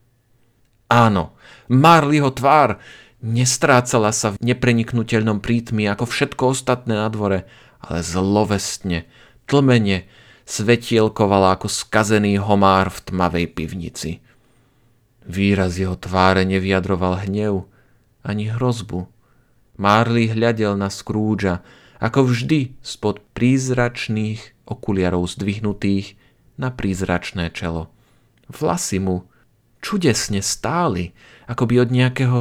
[0.87, 1.35] Áno,
[1.67, 2.79] Marleyho tvár
[3.19, 7.49] nestrácala sa v nepreniknutelnom prítmi ako všetko ostatné na dvore,
[7.83, 9.09] ale zlovestne,
[9.49, 10.07] tlmene,
[10.45, 14.21] svetielkovala ako skazený homár v tmavej pivnici.
[15.25, 17.65] Výraz jeho tváre nevyjadroval hnev
[18.21, 19.09] ani hrozbu.
[19.75, 21.65] Marley hľadel na Scroogea,
[21.97, 26.15] ako vždy spod prízračných okuliarov zdvihnutých
[26.55, 27.91] na prízračné čelo.
[28.47, 29.25] Vlasy mu
[29.81, 31.11] čudesne stáli,
[31.49, 32.39] ako by od nejakého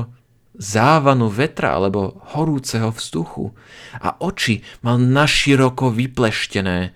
[0.54, 3.50] závanu vetra alebo horúceho vzduchu
[3.98, 6.94] a oči mal naširoko vypleštené,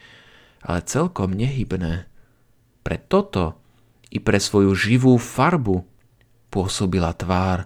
[0.68, 2.04] ale celkom nehybné.
[2.84, 3.56] Pre toto
[4.12, 5.88] i pre svoju živú farbu
[6.52, 7.64] pôsobila tvár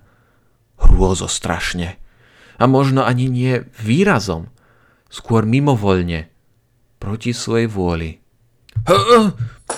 [0.79, 1.99] hrôzo strašne.
[2.63, 4.47] A možno ani nie výrazom,
[5.11, 6.31] skôr mimovoľne,
[7.03, 8.23] proti svojej vôli.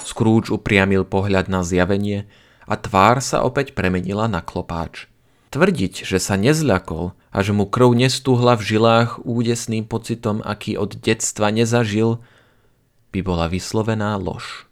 [0.08, 2.28] Scrooge upriamil pohľad na zjavenie
[2.68, 5.08] a tvár sa opäť premenila na klopáč.
[5.48, 10.98] Tvrdiť, že sa nezľakol a že mu krv nestúhla v žilách údesným pocitom, aký od
[10.98, 12.20] detstva nezažil,
[13.14, 14.66] by bola vyslovená lož.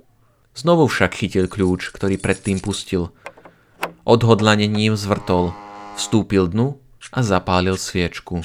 [0.59, 3.15] Znovu však chytil kľúč, ktorý predtým pustil.
[4.03, 5.55] Odhodlane ním zvrtol,
[5.95, 6.75] vstúpil dnu
[7.15, 8.43] a zapálil sviečku.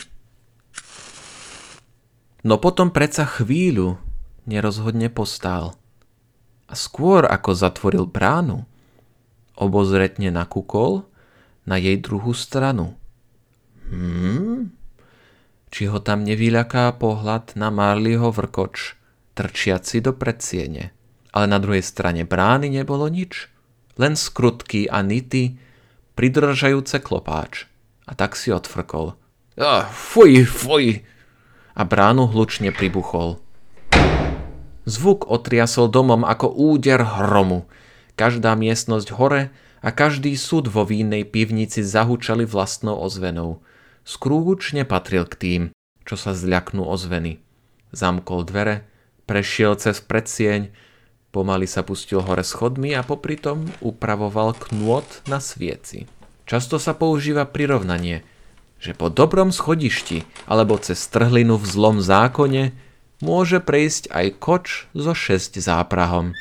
[2.46, 3.98] No potom predsa chvíľu
[4.46, 5.74] nerozhodne postál.
[6.70, 8.70] A skôr ako zatvoril bránu,
[9.58, 11.10] obozretne nakúkol
[11.66, 12.94] na jej druhú stranu.
[13.90, 14.72] Hmm?
[15.74, 18.97] Či ho tam nevyľaká pohľad na Marleyho vrkoč,
[19.38, 20.90] trčiaci do predsiene.
[21.30, 23.54] Ale na druhej strane brány nebolo nič.
[24.02, 25.62] Len skrutky a nity,
[26.18, 27.70] pridržajúce klopáč.
[28.10, 29.14] A tak si odfrkol.
[29.54, 31.06] Ah, fuj, fuj!
[31.78, 33.38] A bránu hlučne pribuchol.
[34.90, 37.70] Zvuk otriasol domom ako úder hromu
[38.18, 39.54] Každá miestnosť hore
[39.86, 43.62] a každý súd vo vínnej pivnici zahučali vlastnou ozvenou.
[44.02, 45.62] Scrooge nepatril k tým,
[46.02, 47.38] čo sa zľaknú ozveny.
[47.94, 48.90] Zamkol dvere,
[49.28, 50.72] prešiel cez predsieň,
[51.36, 56.08] pomaly sa pustil hore schodmi a popri tom upravoval knôt na svieci.
[56.48, 58.24] Často sa používa prirovnanie,
[58.80, 62.72] že po dobrom schodišti alebo cez trhlinu v zlom zákone
[63.20, 66.32] môže prejsť aj koč so šesť záprahom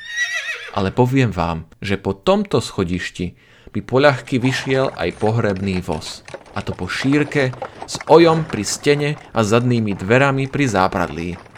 [0.76, 3.32] ale poviem vám, že po tomto schodišti
[3.72, 6.20] by poľahky vyšiel aj pohrebný voz.
[6.52, 7.56] A to po šírke,
[7.88, 11.55] s ojom pri stene a zadnými dverami pri zábradlí.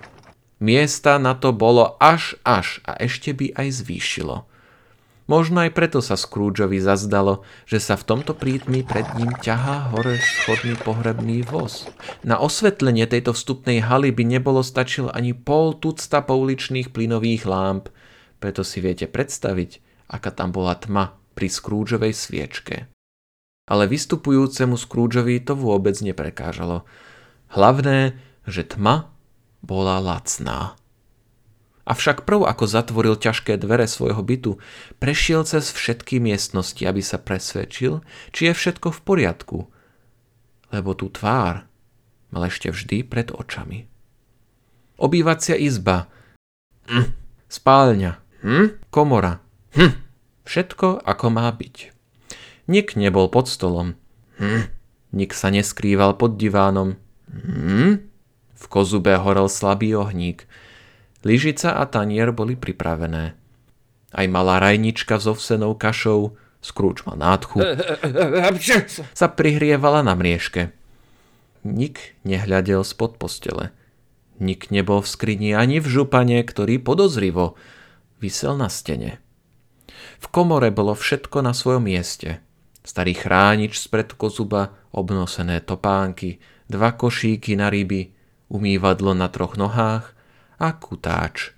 [0.58, 4.42] Miesta na to bolo až až a ešte by aj zvýšilo.
[5.28, 10.16] Možno aj preto sa Scroogeovi zazdalo, že sa v tomto prítmi pred ním ťahá hore
[10.16, 11.84] schodný pohrebný voz.
[12.24, 17.92] Na osvetlenie tejto vstupnej haly by nebolo stačil ani pol tucta pouličných plynových lámp,
[18.40, 22.88] preto si viete predstaviť, aká tam bola tma pri Scroogeovej sviečke.
[23.68, 26.88] Ale vystupujúcemu Scroogeovi to vôbec neprekážalo.
[27.52, 28.16] Hlavné,
[28.48, 29.12] že tma
[29.64, 30.78] bola lacná.
[31.88, 34.60] Avšak prv ako zatvoril ťažké dvere svojho bytu,
[35.00, 39.58] prešiel cez všetky miestnosti, aby sa presvedčil, či je všetko v poriadku,
[40.68, 41.64] lebo tú tvár
[42.28, 43.88] mal ešte vždy pred očami.
[45.00, 46.12] Obývacia izba,
[46.92, 47.08] hm,
[47.48, 48.78] spálňa, Hm?
[48.90, 49.42] Komora.
[49.74, 49.92] Hm.
[50.46, 51.76] Všetko ako má byť.
[52.70, 53.98] Nik nebol pod stolom.
[54.38, 54.70] Hm.
[55.12, 56.94] Nik sa neskrýval pod divánom.
[57.28, 58.06] Hm.
[58.58, 60.50] V kozube horel slabý ohník.
[61.22, 63.38] Lyžica a tanier boli pripravené.
[64.10, 67.62] Aj malá rajnička s ovsenou kašou, skrúč mal nádchu,
[69.14, 70.74] sa prihrievala na mriežke.
[71.62, 73.70] Nik nehľadel spod postele.
[74.38, 77.58] Nik nebol v skrini ani v župane, ktorý podozrivo
[78.22, 79.18] vysel na stene.
[80.18, 82.42] V komore bolo všetko na svojom mieste.
[82.86, 86.38] Starý chránič z predkozuba, obnosené topánky,
[86.70, 88.17] dva košíky na ryby,
[88.48, 90.12] umývadlo na troch nohách
[90.60, 91.54] a kutáč.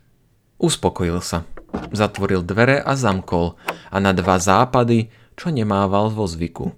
[0.60, 1.48] Uspokojil sa.
[1.94, 3.56] Zatvoril dvere a zamkol
[3.88, 6.74] a na dva západy, čo nemával vo zvyku.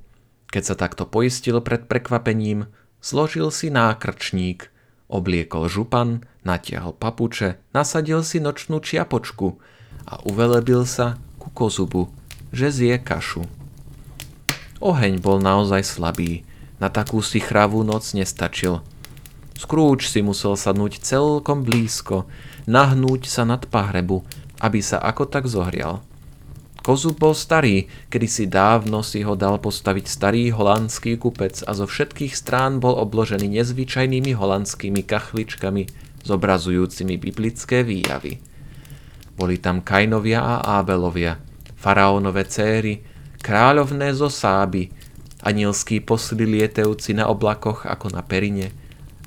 [0.53, 2.68] Keď sa takto poistil pred prekvapením,
[3.01, 4.68] zložil si nákrčník,
[5.09, 9.59] obliekol župan, natiahol papuče, nasadil si nočnú čiapočku
[10.07, 12.12] a uvelebil sa ku kozubu
[12.53, 13.48] že zje kašu.
[14.79, 16.44] Oheň bol naozaj slabý,
[16.77, 18.85] na takú si chravú noc nestačil.
[19.57, 22.25] Scrooge si musel sadnúť celkom blízko,
[22.65, 24.25] nahnúť sa nad pahrebu,
[24.62, 26.01] aby sa ako tak zohrial.
[26.83, 31.87] Kozub bol starý, kedy si dávno si ho dal postaviť starý holandský kupec a zo
[31.87, 35.87] všetkých strán bol obložený nezvyčajnými holandskými kachličkami
[36.27, 38.43] zobrazujúcimi biblické výjavy.
[39.38, 41.38] Boli tam Kainovia a Ábelovia,
[41.79, 42.99] faraónové céry,
[43.47, 44.91] kráľovné zo Sáby,
[45.47, 46.03] anielskí
[46.35, 48.75] lietevci na oblakoch ako na perine,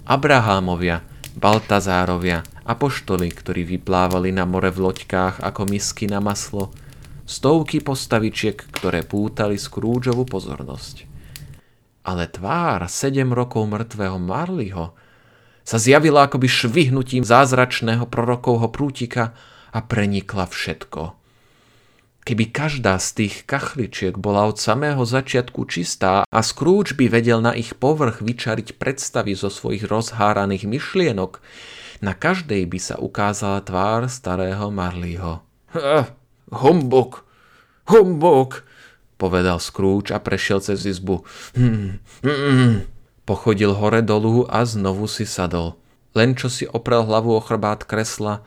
[0.06, 1.02] Abrahámovia,
[1.36, 6.70] Baltazárovia, apoštoli, ktorí vyplávali na more v loďkách ako misky na maslo–
[7.26, 11.10] stovky postavičiek, ktoré pútali Scroogeovu pozornosť.
[12.06, 14.94] Ale tvár sedem rokov mŕtvého Marleyho
[15.66, 19.34] sa zjavila akoby švihnutím zázračného prorokovho prútika
[19.74, 21.25] a prenikla všetko.
[22.26, 27.54] Keby každá z tých kachličiek bola od samého začiatku čistá a Scrooge by vedel na
[27.54, 31.38] ich povrch vyčariť predstavy zo svojich rozháraných myšlienok,
[32.02, 35.46] na každej by sa ukázala tvár starého Marleyho.
[36.50, 37.22] Humbug,
[37.94, 38.66] humbug,
[39.22, 41.22] povedal Scrooge a prešiel cez izbu.
[41.54, 42.90] Hmm, hmm.
[43.30, 45.78] Pochodil hore dolu a znovu si sadol.
[46.18, 48.42] Len čo si oprel hlavu o chrbát kresla,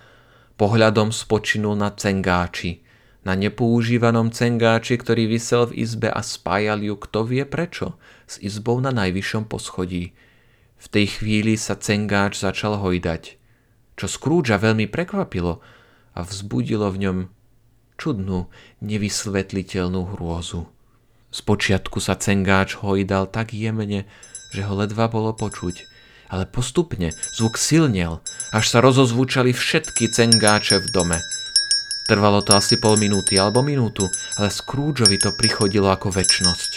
[0.59, 2.88] pohľadom spočinul na cengáči.
[3.29, 8.81] Na nepoužívanom cengáči, ktorý vysel v izbe a spájal ju kto vie prečo, s izbou
[8.81, 10.17] na najvyššom poschodí.
[10.81, 13.37] V tej chvíli sa cengáč začal hojdať,
[14.01, 15.61] čo Scroogea veľmi prekvapilo
[16.17, 17.19] a vzbudilo v ňom
[18.01, 18.49] čudnú,
[18.81, 20.65] nevysvetliteľnú hrôzu.
[21.29, 24.09] Spočiatku sa cengáč hojdal tak jemne,
[24.57, 25.85] že ho ledva bolo počuť,
[26.33, 28.25] ale postupne zvuk silnel,
[28.57, 31.21] až sa rozozvučali všetky cengáče v dome.
[32.09, 34.09] Trvalo to asi pol minúty alebo minútu,
[34.41, 36.71] ale Scroogeovi to prichodilo ako väčnosť.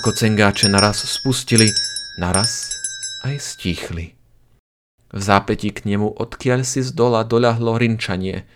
[0.00, 1.68] Ako cengáče naraz spustili,
[2.16, 2.80] naraz
[3.28, 4.16] aj stichli.
[5.12, 8.48] V zápäti k nemu odkiaľ si z dola doľahlo rinčanie.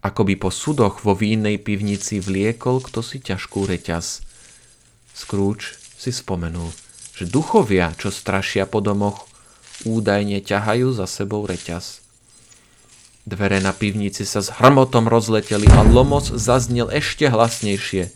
[0.00, 4.24] Ako by po sudoch vo vínnej pivnici vliekol kto si ťažkú reťaz.
[5.12, 6.72] Scrooge si spomenul,
[7.12, 9.33] že duchovia, čo strašia po domoch,
[9.82, 11.98] údajne ťahajú za sebou reťaz.
[13.26, 18.12] Dvere na pivnici sa s hrmotom rozleteli a lomos zaznel ešte hlasnejšie.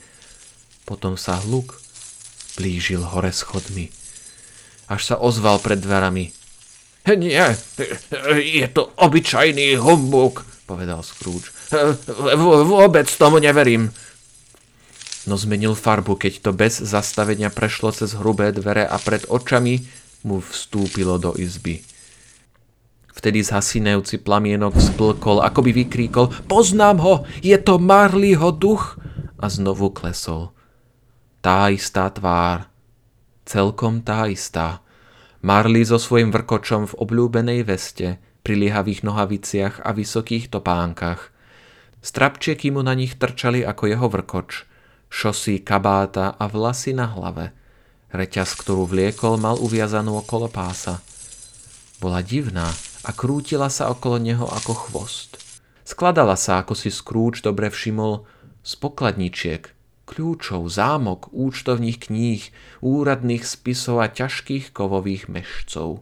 [0.87, 1.81] Potom sa hluk
[2.61, 3.88] blížil hore schodmi.
[4.87, 6.35] Až sa ozval pred dverami.
[7.09, 7.57] Nie,
[8.37, 11.49] je to obyčajný humbuk, povedal Scrooge.
[12.68, 13.88] Vôbec tomu neverím.
[15.25, 19.88] No zmenil farbu, keď to bez zastavenia prešlo cez hrubé dvere a pred očami
[20.22, 21.83] mu vstúpilo do izby.
[23.14, 28.94] Vtedy zhasinajúci plamienok splkol, ako by vykríkol Poznám ho, je to Marleyho duch!
[29.38, 30.54] A znovu klesol.
[31.42, 32.66] Tá istá tvár,
[33.46, 34.83] celkom tá istá,
[35.38, 41.31] Marley so svojím vrkočom v obľúbenej veste, priliehavých nohaviciach a vysokých topánkach.
[42.02, 44.66] Strapčieky mu na nich trčali ako jeho vrkoč,
[45.07, 47.54] šosy, kabáta a vlasy na hlave.
[48.09, 51.05] Reťaz, ktorú vliekol, mal uviazanú okolo pása.
[52.01, 52.73] Bola divná
[53.05, 55.37] a krútila sa okolo neho ako chvost.
[55.85, 58.25] Skladala sa, ako si Scrooge dobre všimol,
[58.64, 59.73] z pokladničiek,
[60.09, 62.42] kľúčov, zámok, účtovných kníh,
[62.81, 66.00] úradných spisov a ťažkých kovových mešcov.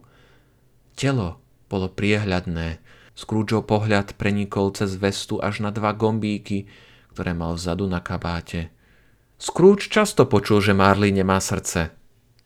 [0.95, 2.79] Telo bolo priehľadné,
[3.17, 6.69] Scroogeov pohľad prenikol cez vestu až na dva gombíky,
[7.11, 8.69] ktoré mal vzadu na kabáte.
[9.41, 11.96] Scrooge často počul, že Marley nemá srdce,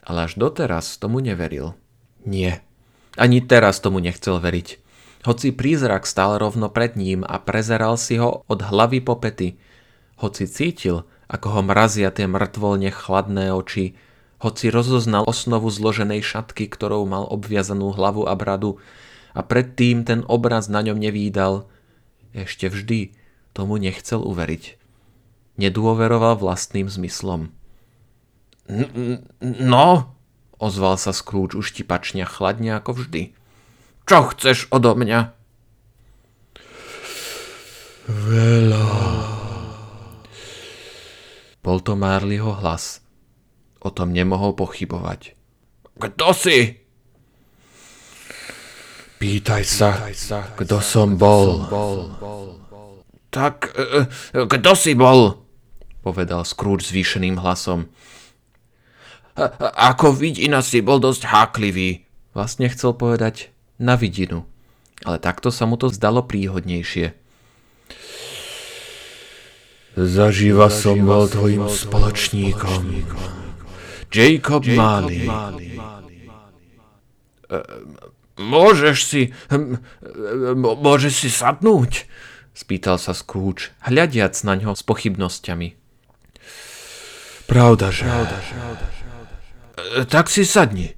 [0.05, 1.77] ale až doteraz tomu neveril.
[2.25, 2.61] Nie,
[3.17, 4.81] ani teraz tomu nechcel veriť.
[5.21, 9.57] Hoci prízrak stál rovno pred ním a prezeral si ho od hlavy po pety,
[10.17, 13.93] hoci cítil, ako ho mrazia tie mŕtvolne chladné oči,
[14.41, 18.81] hoci rozoznal osnovu zloženej šatky, ktorou mal obviazanú hlavu a bradu
[19.37, 21.69] a predtým ten obraz na ňom nevídal,
[22.33, 23.13] ešte vždy
[23.53, 24.81] tomu nechcel uveriť.
[25.61, 27.53] Nedôveroval vlastným zmyslom.
[29.41, 29.87] No,
[30.61, 33.33] ozval sa Scrooge uštipačne chladne ako vždy.
[34.05, 35.33] Čo chceš odo mňa?
[38.11, 38.85] Veľa.
[41.61, 43.05] Bol to Marleyho hlas.
[43.81, 45.37] O tom nemohol pochybovať.
[45.97, 46.81] Kto si?
[49.21, 49.89] Pýtaj sa,
[50.57, 51.69] kto som bol.
[53.29, 55.45] Tak, e, e, kto si bol?
[56.01, 57.93] Povedal Scrooge zvýšeným hlasom.
[59.77, 62.03] Ako vidina si bol dosť háklivý.
[62.31, 64.47] Vlastne chcel povedať na vidinu,
[65.03, 67.15] ale takto sa mu to zdalo príhodnejšie.
[69.91, 73.03] Zaživa som bol tvojim spoločníkom.
[74.07, 75.27] Jacob Marley.
[78.39, 79.21] Môžeš si...
[80.55, 82.07] Môžeš si sadnúť?
[82.55, 85.75] Spýtal sa Scrooge, hľadiac na ňo s pochybnosťami.
[87.47, 88.07] Pravda, že...
[88.07, 88.55] Pravda, že...
[90.09, 90.93] Tak si sadni.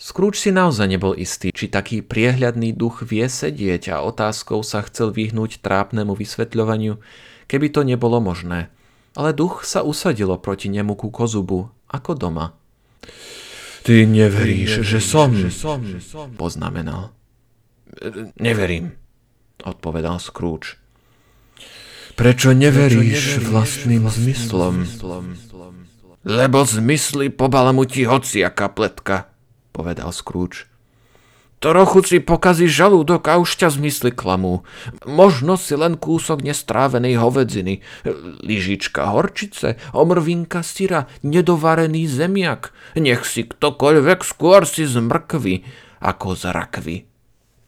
[0.00, 5.12] Scrooge si naozaj nebol istý, či taký priehľadný duch vie sedieť a otázkou sa chcel
[5.12, 6.96] vyhnúť trápnemu vysvetľovaniu,
[7.44, 8.72] keby to nebolo možné.
[9.12, 12.56] Ale duch sa usadilo proti nemu ku kozubu, ako doma.
[13.84, 15.84] Ty neveríš, že som, že som,
[16.40, 17.12] poznamenal.
[18.40, 18.96] Neverím,
[19.60, 20.80] odpovedal Scrooge.
[22.16, 24.84] Prečo neveríš vlastným zmyslom?
[26.20, 29.32] Lebo zmysly pobalamutí hociaká pletka,
[29.72, 30.68] povedal Scrooge.
[31.60, 34.64] Trochu si pokazí žalúdok a už ťa zmysly klamú.
[35.04, 37.84] Možno si len kúsok nestrávenej hovedziny,
[38.40, 42.72] lyžička horčice, omrvinka syra, nedovarený zemiak.
[42.96, 45.60] Nech si ktokoľvek skôr si z mrkvy,
[46.00, 46.96] ako z rakvy.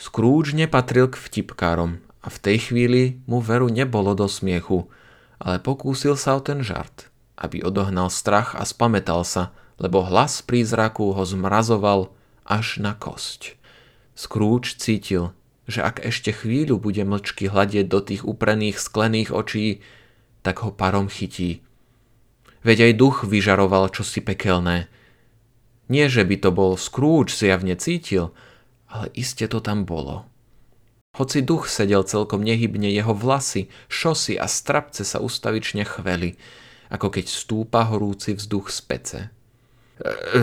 [0.00, 4.88] Scrooge nepatril k vtipkárom a v tej chvíli mu veru nebolo do smiechu,
[5.36, 11.16] ale pokúsil sa o ten žart, aby odohnal strach a spametal sa, lebo hlas prízraku
[11.16, 12.12] ho zmrazoval
[12.46, 13.56] až na kosť.
[14.12, 15.32] Scrooge cítil,
[15.64, 19.80] že ak ešte chvíľu bude mlčky hľadieť do tých uprených sklených očí,
[20.42, 21.64] tak ho parom chytí.
[22.62, 24.86] Veď aj duch vyžaroval čosi pekelné.
[25.90, 28.30] Nie, že by to bol Scrooge zjavne cítil,
[28.86, 30.28] ale iste to tam bolo.
[31.12, 36.40] Hoci duch sedel celkom nehybne, jeho vlasy, šosy a strapce sa ustavične chveli,
[36.92, 39.20] ako keď stúpa horúci vzduch z pece.
[39.24, 39.28] E,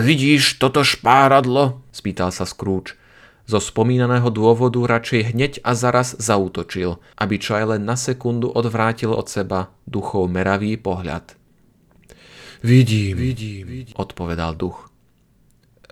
[0.02, 1.86] vidíš toto špáradlo?
[1.94, 2.98] spýtal sa Scrooge.
[3.46, 9.10] Zo spomínaného dôvodu radšej hneď a zaraz zautočil, aby čo aj len na sekundu odvrátil
[9.14, 11.34] od seba duchov meravý pohľad.
[12.62, 14.90] Vidím, vidím, odpovedal duch.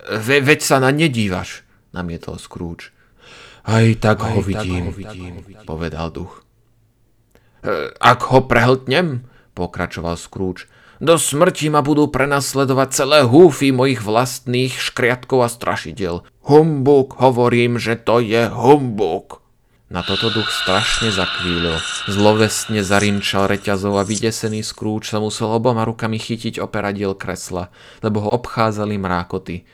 [0.06, 2.94] Ve, veď sa na nedívaš, namietol Scrooge.
[3.66, 5.34] Aj tak aj ho vidím, tak ho vidím,
[5.66, 6.46] povedal duch.
[7.64, 9.28] E, ak ho prehltnem,
[9.59, 16.26] pokračoval Scrooge, do smrti ma budú prenasledovať celé húfy mojich vlastných škriatkov a strašidel.
[16.42, 19.38] Humbuk, hovorím, že to je humbuk.
[19.88, 21.80] Na toto duch strašne zakvílil.
[22.11, 27.72] Zlovestne zarinčal reťazov a vydesený skrúč sa musel oboma rukami chytiť operadiel kresla,
[28.04, 29.64] lebo ho obchádzali mrákoty.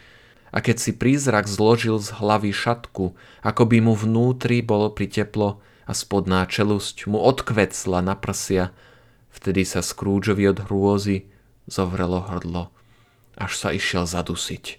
[0.55, 5.93] A keď si prízrak zložil z hlavy šatku, ako by mu vnútri bolo priteplo a
[5.97, 8.71] spodná čelusť mu odkvecla na prsia,
[9.35, 11.27] Vtedy sa Scroogeovi od hrôzy
[11.67, 12.71] zovrelo hrdlo,
[13.35, 14.79] až sa išiel zadusiť.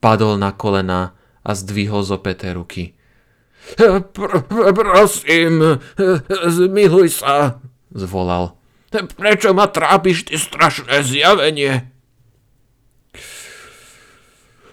[0.00, 1.12] Padol na kolena
[1.44, 2.96] a zdvihol zopeté ruky.
[3.76, 5.76] Pr- prosím,
[6.48, 7.60] zmiluj sa,
[7.92, 8.56] zvolal.
[8.90, 11.92] Prečo ma trápiš, ty strašné zjavenie?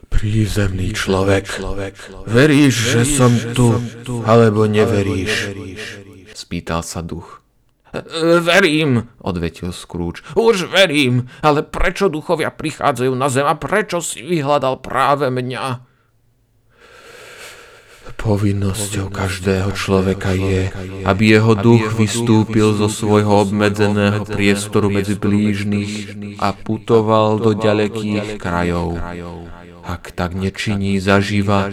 [0.08, 1.46] Prízemný človek,
[2.26, 3.78] veríš, že som tu,
[4.24, 5.54] alebo neveríš?
[6.34, 7.44] Spýtal sa duch.
[8.44, 10.22] Verím, odvetil Scrooge.
[10.36, 15.88] Už verím, ale prečo duchovia prichádzajú na zem a prečo si vyhľadal práve mňa?
[18.18, 20.74] Povinnosťou každého človeka je,
[21.06, 28.98] aby jeho duch vystúpil zo svojho obmedzeného priestoru medzi blížnych a putoval do ďalekých krajov.
[29.88, 31.72] Ak tak nečiní zaživa,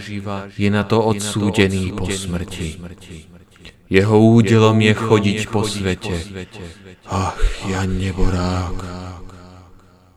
[0.55, 2.79] je na to odsúdený po smrti.
[3.85, 6.17] Jeho údelom je chodiť po svete.
[7.05, 7.37] Ach,
[7.69, 9.05] ja neborák.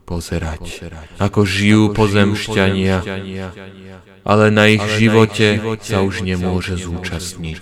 [0.09, 0.89] Pozerať,
[1.21, 3.05] ako žijú pozemšťania,
[4.25, 7.61] ale na ich živote sa už nemôže zúčastniť.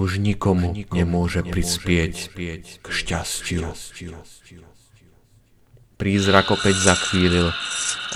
[0.00, 2.32] Už nikomu nemôže prispieť
[2.80, 3.76] k šťastiu.
[6.00, 7.52] Prízrak opäť zakvílil,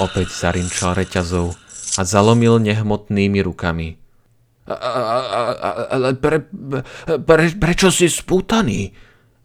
[0.01, 1.53] opäť zarinčal reťazov
[2.01, 4.01] a zalomil nehmotnými rukami
[4.69, 6.45] ale pre,
[7.25, 8.93] pre, prečo si spútaný?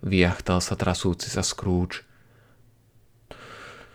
[0.03, 2.03] Vyjachtal sa trasúci sa Scrooge.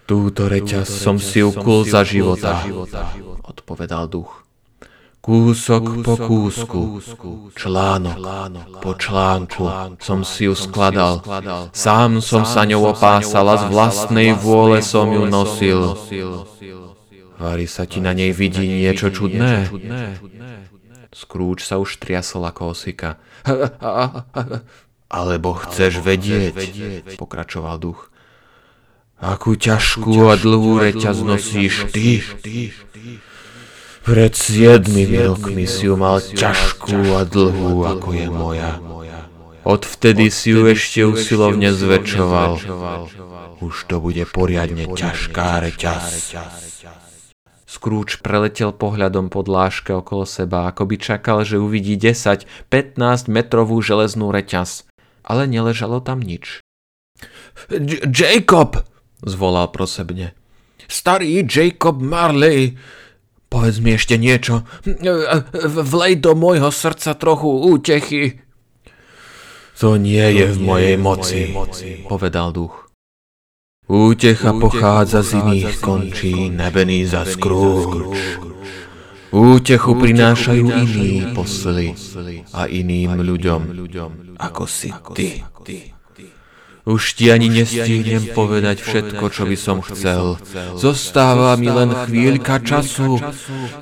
[0.09, 2.65] Túto reťaz som si ukul za života,
[3.45, 4.49] odpovedal duch.
[5.21, 6.81] Kúsok po kúsku,
[7.53, 8.17] článok
[8.81, 9.69] po článku
[10.01, 11.21] som si ju skladal.
[11.77, 15.93] Sám som sa ňou opásal a z vlastnej vôle som ju nosil.
[17.37, 19.69] Vari sa ti na nej vidí niečo čudné?
[21.13, 23.17] Scrooge sa už triasol ako osika.
[25.09, 28.13] Alebo chceš vedieť, pokračoval duch.
[29.19, 32.23] Akú ťažkú a dlhú reťaz nosíš ty?
[34.07, 38.73] Pred siedmimi rokmi si ju mal ťažkú a dlhú, ako je moja.
[39.69, 42.53] Odvtedy si ju ešte usilovne zväčšoval.
[43.59, 46.37] Už to bude poriadne ťažká reťaz.
[47.69, 54.33] Scrooge preletel pohľadom po dláške okolo seba, ako by čakal, že uvidí 10-15 metrovú železnú
[54.33, 54.89] reťaz.
[55.21, 56.65] Ale neležalo tam nič.
[58.09, 58.89] Jacob!
[59.21, 60.33] zvolal prosebne.
[60.89, 62.81] Starý Jacob Marley!
[63.53, 64.65] Povedz mi ešte niečo.
[65.93, 68.41] Vlej do môjho srdca trochu útechy.
[69.81, 71.53] To nie je v mojej moci,
[72.09, 72.88] povedal duch.
[73.89, 78.05] Útecha pochádza z iných končí, nebený za Scrooge.
[79.33, 81.97] Útechu prinášajú iní posly
[82.53, 83.61] a iným ľuďom,
[84.37, 85.41] ako si ty.
[86.89, 90.41] Už ti ani nestihnem povedať všetko, čo by som chcel.
[90.77, 93.21] Zostáva mi len chvíľka času.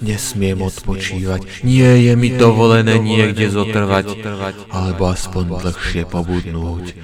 [0.02, 1.62] Nesmiem odpočívať.
[1.62, 4.22] Nie je mi dovolené niekde zotrvať,
[4.70, 6.94] alebo aspoň dlhšie pobudnúť.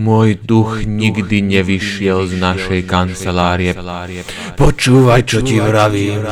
[0.00, 3.76] Môj duch nikdy nevyšiel z našej kancelárie.
[4.56, 6.22] Počúvaj, čo ti vravím.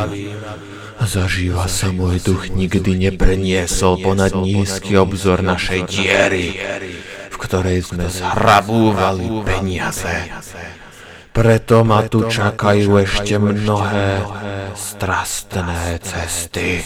[1.00, 6.46] Zažíva sa môj duch nikdy nepreniesol ponad nízky obzor našej diery
[7.40, 10.28] ktorej sme zhrabúvali peniaze.
[11.32, 14.22] Preto ma tu čakajú ešte mnohé
[14.76, 16.84] strastné cesty.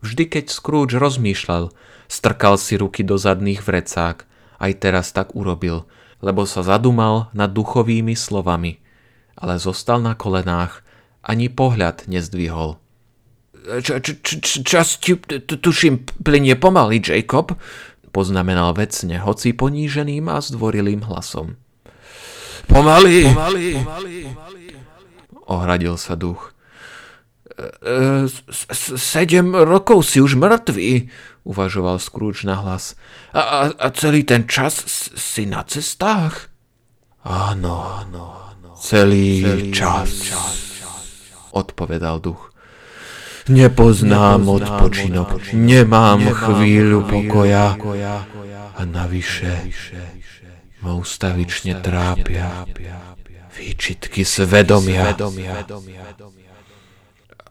[0.00, 1.74] Vždy, keď Scrooge rozmýšľal,
[2.06, 4.24] strkal si ruky do zadných vrecák.
[4.58, 5.86] Aj teraz tak urobil,
[6.18, 8.82] lebo sa zadumal nad duchovými slovami.
[9.38, 10.82] Ale zostal na kolenách,
[11.22, 12.78] ani pohľad nezdvihol.
[14.42, 15.14] Čas ti,
[15.46, 17.54] tuším, plinie pomaly, Jacob,
[18.10, 21.54] poznamenal vecne, hoci poníženým a zdvorilým hlasom.
[22.66, 23.66] Pomaly, pomaly,
[25.48, 26.52] ohradil sa duch.
[27.58, 31.10] E, e, sedem rokov si už mŕtvý,
[31.42, 32.94] uvažoval Scrooge na hlas.
[33.34, 34.78] A, a, a celý ten čas
[35.18, 36.54] si na cestách?
[37.26, 38.06] Áno,
[38.78, 40.54] celý, celý čas, čas,
[41.50, 42.54] odpovedal duch.
[43.50, 47.74] Nepoznám odpočinok, nemám chvíľu pokoja
[48.76, 49.72] a navyše
[50.84, 52.68] ma ustavične trápia
[53.56, 55.16] výčitky svedomia.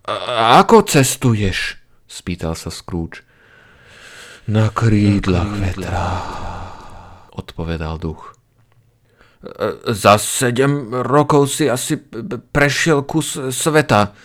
[0.07, 1.75] A ako cestuješ?
[2.07, 3.27] spýtal sa Scrooge.
[4.47, 6.23] Na krídlach vetra,
[7.35, 8.31] odpovedal duch.
[9.83, 11.99] Za sedem rokov si asi
[12.55, 14.15] prešiel kus sveta,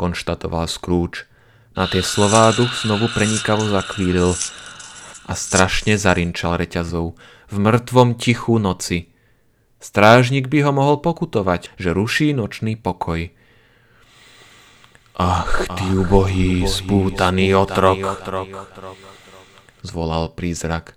[0.00, 1.28] konštatoval Scrooge.
[1.76, 4.32] Na tie slová duch znovu prenikavo zakvílil
[5.28, 7.20] a strašne zarinčal reťazov
[7.52, 9.12] v mŕtvom tichu noci.
[9.78, 13.30] Strážnik by ho mohol pokutovať, že ruší nočný pokoj.
[15.18, 17.98] Ach, ty ubohý, spútaný otrok,
[19.82, 20.94] zvolal prízrak.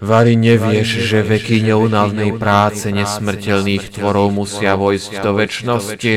[0.00, 6.14] Vary nevieš, že veky neunavnej práce nesmrteľných tvorov musia vojsť do väčšnosti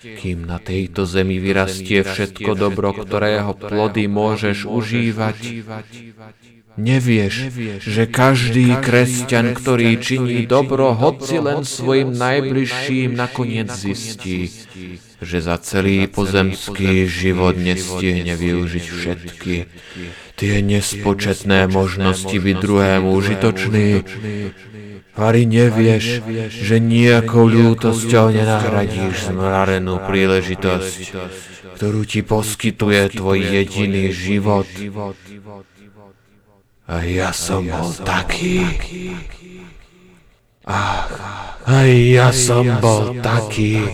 [0.00, 5.38] kým na tejto zemi vyrastie všetko dobro, ktorého plody môžeš užívať.
[6.80, 7.34] Nevieš,
[7.84, 14.48] že každý kresťan, ktorý činí dobro, hoci len svojim najbližším, nakoniec zistí,
[15.20, 19.54] že za celý pozemský život nestihne využiť všetky.
[20.40, 23.88] tie nespočetné možnosti byť druhému užitočný,
[25.20, 31.12] Vary nevieš, že nejakou ľútosťou nenahradíš zmrarenú príležitosť,
[31.76, 34.64] ktorú ti poskytuje tvoj jediný život.
[36.90, 38.66] A ja som bol taký.
[40.66, 41.06] Ach,
[41.70, 43.86] aj ja som bol taký.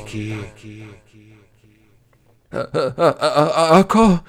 [3.76, 4.24] Ako?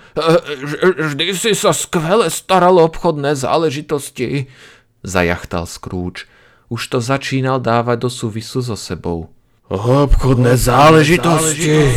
[1.00, 4.52] Vždy si sa skvele staral o obchodné záležitosti,
[5.00, 6.28] zajachtal Scrooge
[6.68, 9.32] už to začínal dávať do súvisu so sebou.
[9.72, 11.88] Obchodné záležitosti,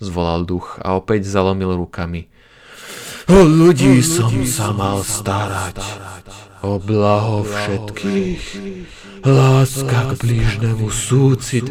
[0.00, 2.31] zvolal duch a opäť zalomil rukami.
[3.30, 5.78] O ľudí som sa mal starať,
[6.66, 8.44] o blaho všetkých.
[9.22, 11.62] Láska k blížnemu súcit,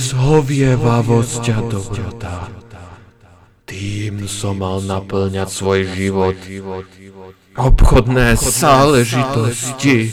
[0.00, 2.48] zhovievavosť a dobrota.
[3.68, 6.36] Tým som mal naplňať svoj život.
[7.54, 10.10] Obchodné záležitosti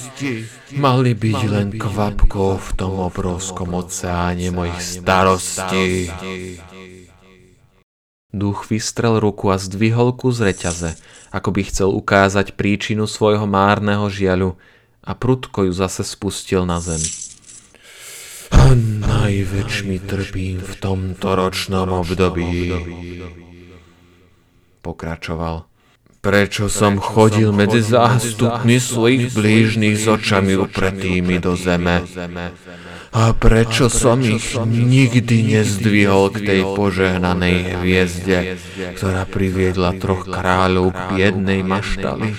[0.76, 6.12] mali byť len kvapkou v tom obrovskom oceáne mojich starostí.
[8.32, 10.96] Duch vystrel ruku a zdvihol kus reťaze,
[11.36, 14.56] ako by chcel ukázať príčinu svojho márneho žiaľu
[15.04, 17.02] a prudko ju zase spustil na zem.
[18.52, 22.72] A najväčšmi trpím v tomto ročnom období.
[24.84, 25.71] Pokračoval.
[26.22, 32.06] Prečo som chodil medzi zástupmi svojich blížnych s očami upretými do zeme?
[33.12, 38.62] A prečo som ich nikdy nezdvihol k tej požehnanej hviezde,
[39.02, 42.38] ktorá priviedla troch kráľov k jednej maštali?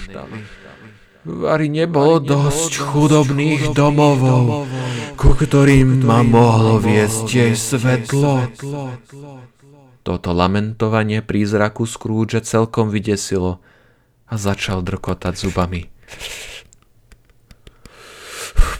[1.26, 4.70] Vari nebolo dosť chudobných domovov,
[5.18, 8.46] ku ktorým ma mohlo viesť tiež svetlo.
[10.02, 13.58] Toto lamentovanie prízraku Scrooge celkom vydesilo
[14.32, 15.92] a začal drkotať zubami.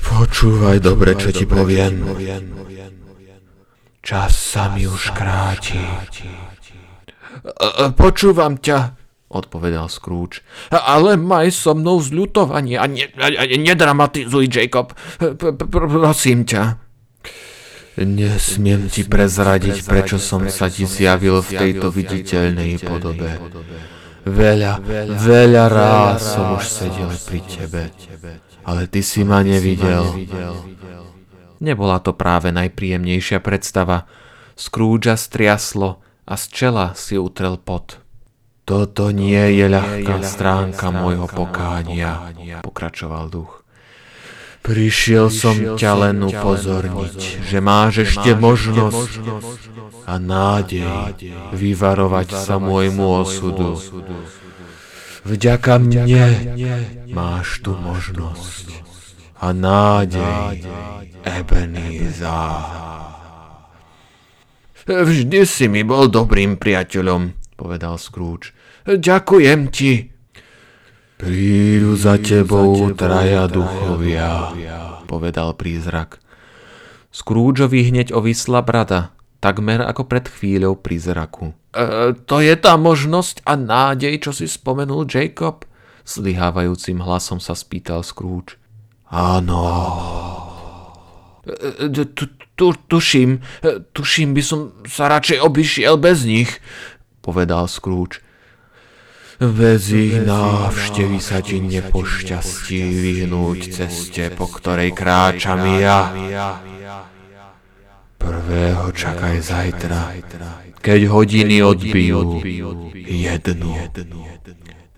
[0.09, 2.09] Počúvaj dobre, čo ti poviem.
[4.01, 5.77] Čas sa mi už kráti.
[7.93, 8.97] Počúvam ťa,
[9.29, 10.41] odpovedal Scrooge.
[10.73, 14.97] Ale maj so mnou zľutovanie a, ne, a nedramatizuj, Jacob.
[15.69, 16.81] prosím ťa.
[17.93, 23.37] Nesmiem ti prezradiť, prečo som sa ti zjavil v tejto viditeľnej podobe.
[24.23, 24.79] Veľa,
[25.19, 27.91] veľa ráz som už sedel pri tebe,
[28.63, 30.07] ale ty si ma nevidel.
[31.63, 34.07] Nebola to práve najpríjemnejšia predstava.
[34.59, 37.99] Scroogea striaslo a z čela si utrel pot.
[38.63, 42.31] Toto nie je ľahká stránka môjho pokánia,
[42.63, 43.62] pokračoval duch.
[44.63, 47.19] Prišiel som ťa len upozorniť,
[47.51, 49.19] že máš ešte možnosť
[50.07, 51.19] a nádej
[51.51, 53.75] vyvarovať sa môjmu osudu.
[55.27, 56.27] Vďaka mne
[57.11, 58.71] máš tu možnosť
[59.43, 60.63] a nádej
[61.27, 62.31] Ebenezer.
[64.87, 68.55] Vždy si mi bol dobrým priateľom, povedal Scrooge.
[68.87, 70.12] Ďakujem ti.
[71.23, 74.51] Prídu za tebou traja duchovia,
[75.07, 76.19] povedal prízrak.
[77.15, 81.55] Scroogeovi hneď ovisla brada, takmer ako pred chvíľou prízraku.
[81.71, 85.63] E, to je tá možnosť a nádej, čo si spomenul Jacob?
[86.03, 88.59] Zlyhávajúcim hlasom sa spýtal Scrooge.
[89.07, 89.63] Áno.
[91.47, 96.51] E, e, tu, tu, tuším, e, tuším, by som sa radšej obišiel bez nich,
[97.23, 98.19] povedal Scrooge.
[99.41, 106.13] Bez ich návštevy sa ti nepošťastí vyhnúť ceste, po ktorej kráčam ja.
[108.21, 110.15] Prvého čakaj zajtra,
[110.79, 112.43] keď hodiny odbijú
[112.95, 113.73] jednu.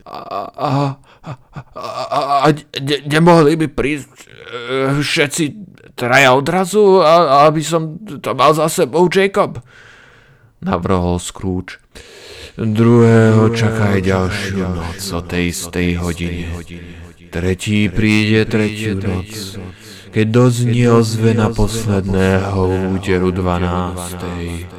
[0.05, 0.71] A, a,
[1.25, 1.31] a,
[1.73, 2.49] a, a
[3.09, 4.27] nemohli by prísť e,
[5.01, 5.45] všetci
[5.97, 9.65] traja odrazu, a, aby som to mal za sebou, Jacob?
[10.61, 11.84] Navrhol Scrooge.
[12.55, 16.55] Druhého čakaj ďalšiu noc o tej istej hodine.
[17.35, 19.59] Tretí príde tretiu noc,
[20.15, 24.71] keď doznie ozvena posledného úderu dvanástej.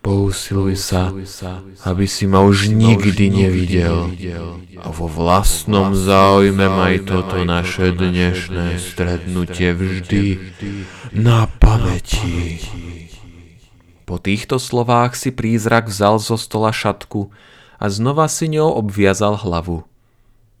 [0.00, 1.12] Pousiluj sa,
[1.84, 4.08] aby si ma už nikdy nevidel.
[4.80, 10.40] A vo vlastnom záujme maj toto naše dnešné stretnutie vždy
[11.12, 12.56] na pamäti.
[14.12, 17.32] Po týchto slovách si prízrak vzal zo stola šatku
[17.80, 19.88] a znova si ňou obviazal hlavu.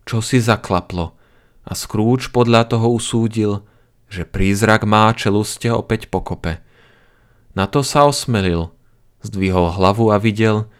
[0.08, 1.12] Čo si zaklaplo
[1.60, 3.60] a Scrooge podľa toho usúdil,
[4.08, 6.64] že prízrak má čeluste opäť pokope.
[7.52, 8.72] Na to sa osmelil,
[9.20, 10.72] zdvihol hlavu a videl,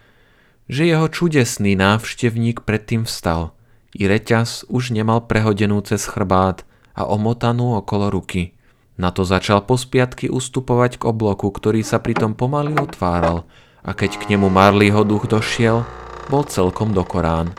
[0.64, 3.52] že jeho čudesný návštevník predtým vstal.
[3.92, 6.64] I reťaz už nemal prehodenú cez chrbát
[6.96, 8.56] a omotanú okolo ruky.
[9.02, 13.50] Na to začal pospiatky ustupovať k obloku, ktorý sa pritom pomaly otváral
[13.82, 15.82] a keď k nemu Marleyho duch došiel,
[16.30, 17.50] bol celkom dokorán.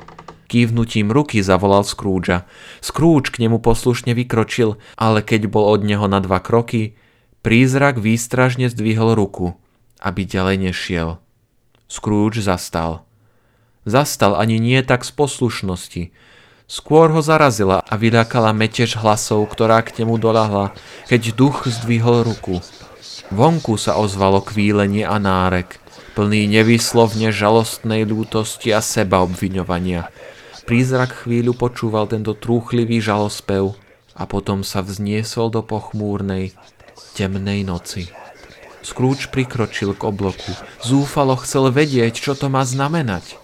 [0.47, 2.47] Kývnutím ruky zavolal Scroogea.
[2.79, 6.95] Scrooge k nemu poslušne vykročil, ale keď bol od neho na dva kroky,
[7.43, 9.59] prízrak výstražne zdvihol ruku,
[9.99, 11.19] aby ďalej nešiel.
[11.91, 13.03] Scrooge zastal.
[13.83, 16.15] Zastal ani nie tak z poslušnosti,
[16.67, 20.71] Skôr ho zarazila a vyľakala metež hlasov, ktorá k nemu dolahla,
[21.11, 22.63] keď duch zdvihol ruku.
[23.29, 25.77] Vonku sa ozvalo kvílenie a nárek,
[26.15, 30.07] plný nevyslovne žalostnej lútosti a seba obviňovania.
[30.63, 33.75] Prízrak chvíľu počúval tento trúchlivý žalospev
[34.15, 36.55] a potom sa vzniesol do pochmúrnej,
[37.17, 38.07] temnej noci.
[38.83, 40.51] Scrooge prikročil k obloku.
[40.83, 43.39] Zúfalo chcel vedieť, čo to má znamenať.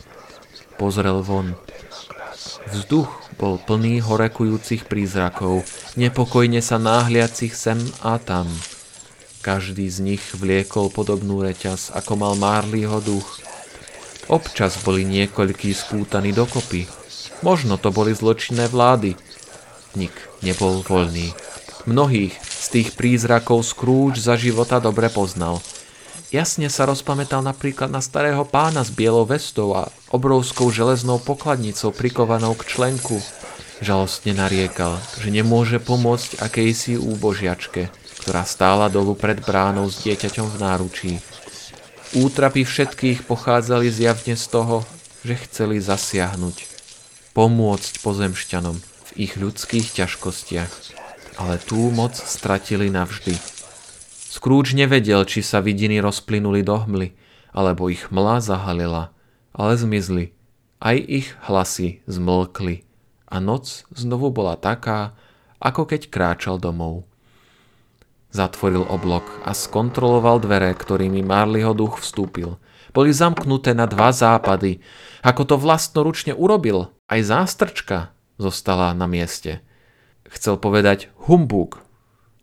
[0.76, 1.56] Pozrel von.
[2.68, 3.07] Vzduch
[3.39, 5.64] bol plný horekujúcich prízrakov,
[5.95, 8.51] nepokojne sa náhliacich sem a tam.
[9.39, 13.39] Každý z nich vliekol podobnú reťaz, ako mal Marleyho duch.
[14.28, 16.84] Občas boli niekoľkí spútaní dokopy.
[17.39, 19.16] Možno to boli zločinné vlády.
[19.95, 20.12] Nik
[20.43, 21.32] nebol voľný.
[21.88, 25.64] Mnohých z tých prízrakov Scrooge za života dobre poznal.
[26.30, 32.54] Jasne sa rozpamätal napríklad na starého pána s bielou vestou a obrovskou železnou pokladnicou prikovanou
[32.54, 33.18] k členku.
[33.82, 37.90] Žalostne nariekal, že nemôže pomôcť akejsi úbožiačke,
[38.22, 41.12] ktorá stála dolu pred bránou s dieťaťom v náručí.
[42.14, 44.86] Útrapy všetkých pochádzali zjavne z toho,
[45.26, 46.70] že chceli zasiahnuť,
[47.34, 50.74] pomôcť pozemšťanom v ich ľudských ťažkostiach,
[51.42, 53.59] ale tú moc stratili navždy.
[54.30, 57.18] Scrooge nevedel, či sa vidiny rozplynuli do hmly,
[57.50, 59.10] alebo ich mla zahalila,
[59.58, 60.38] ale zmizli.
[60.78, 62.86] Aj ich hlasy zmlkli
[63.26, 65.18] a noc znovu bola taká,
[65.58, 67.10] ako keď kráčal domov.
[68.30, 72.62] Zatvoril oblok a skontroloval dvere, ktorými Marleyho duch vstúpil.
[72.94, 74.82] Boli zamknuté na dva západy.
[75.26, 79.66] Ako to vlastnoručne urobil, aj zástrčka zostala na mieste.
[80.30, 81.82] Chcel povedať humbug,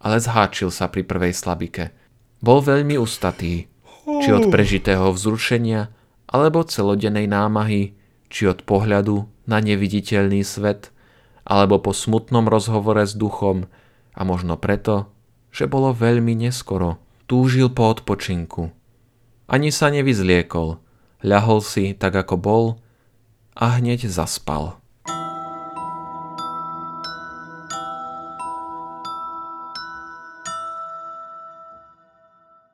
[0.06, 1.90] ale zháčil sa pri prvej slabike.
[2.38, 3.66] Bol veľmi ustatý,
[4.06, 5.90] či od prežitého vzrušenia,
[6.30, 7.98] alebo celodennej námahy,
[8.30, 10.94] či od pohľadu na neviditeľný svet,
[11.42, 13.66] alebo po smutnom rozhovore s duchom
[14.14, 15.10] a možno preto,
[15.50, 17.02] že bolo veľmi neskoro.
[17.26, 18.70] Túžil po odpočinku.
[19.50, 20.78] Ani sa nevyzliekol,
[21.26, 22.64] ľahol si tak ako bol
[23.58, 24.78] a hneď zaspal.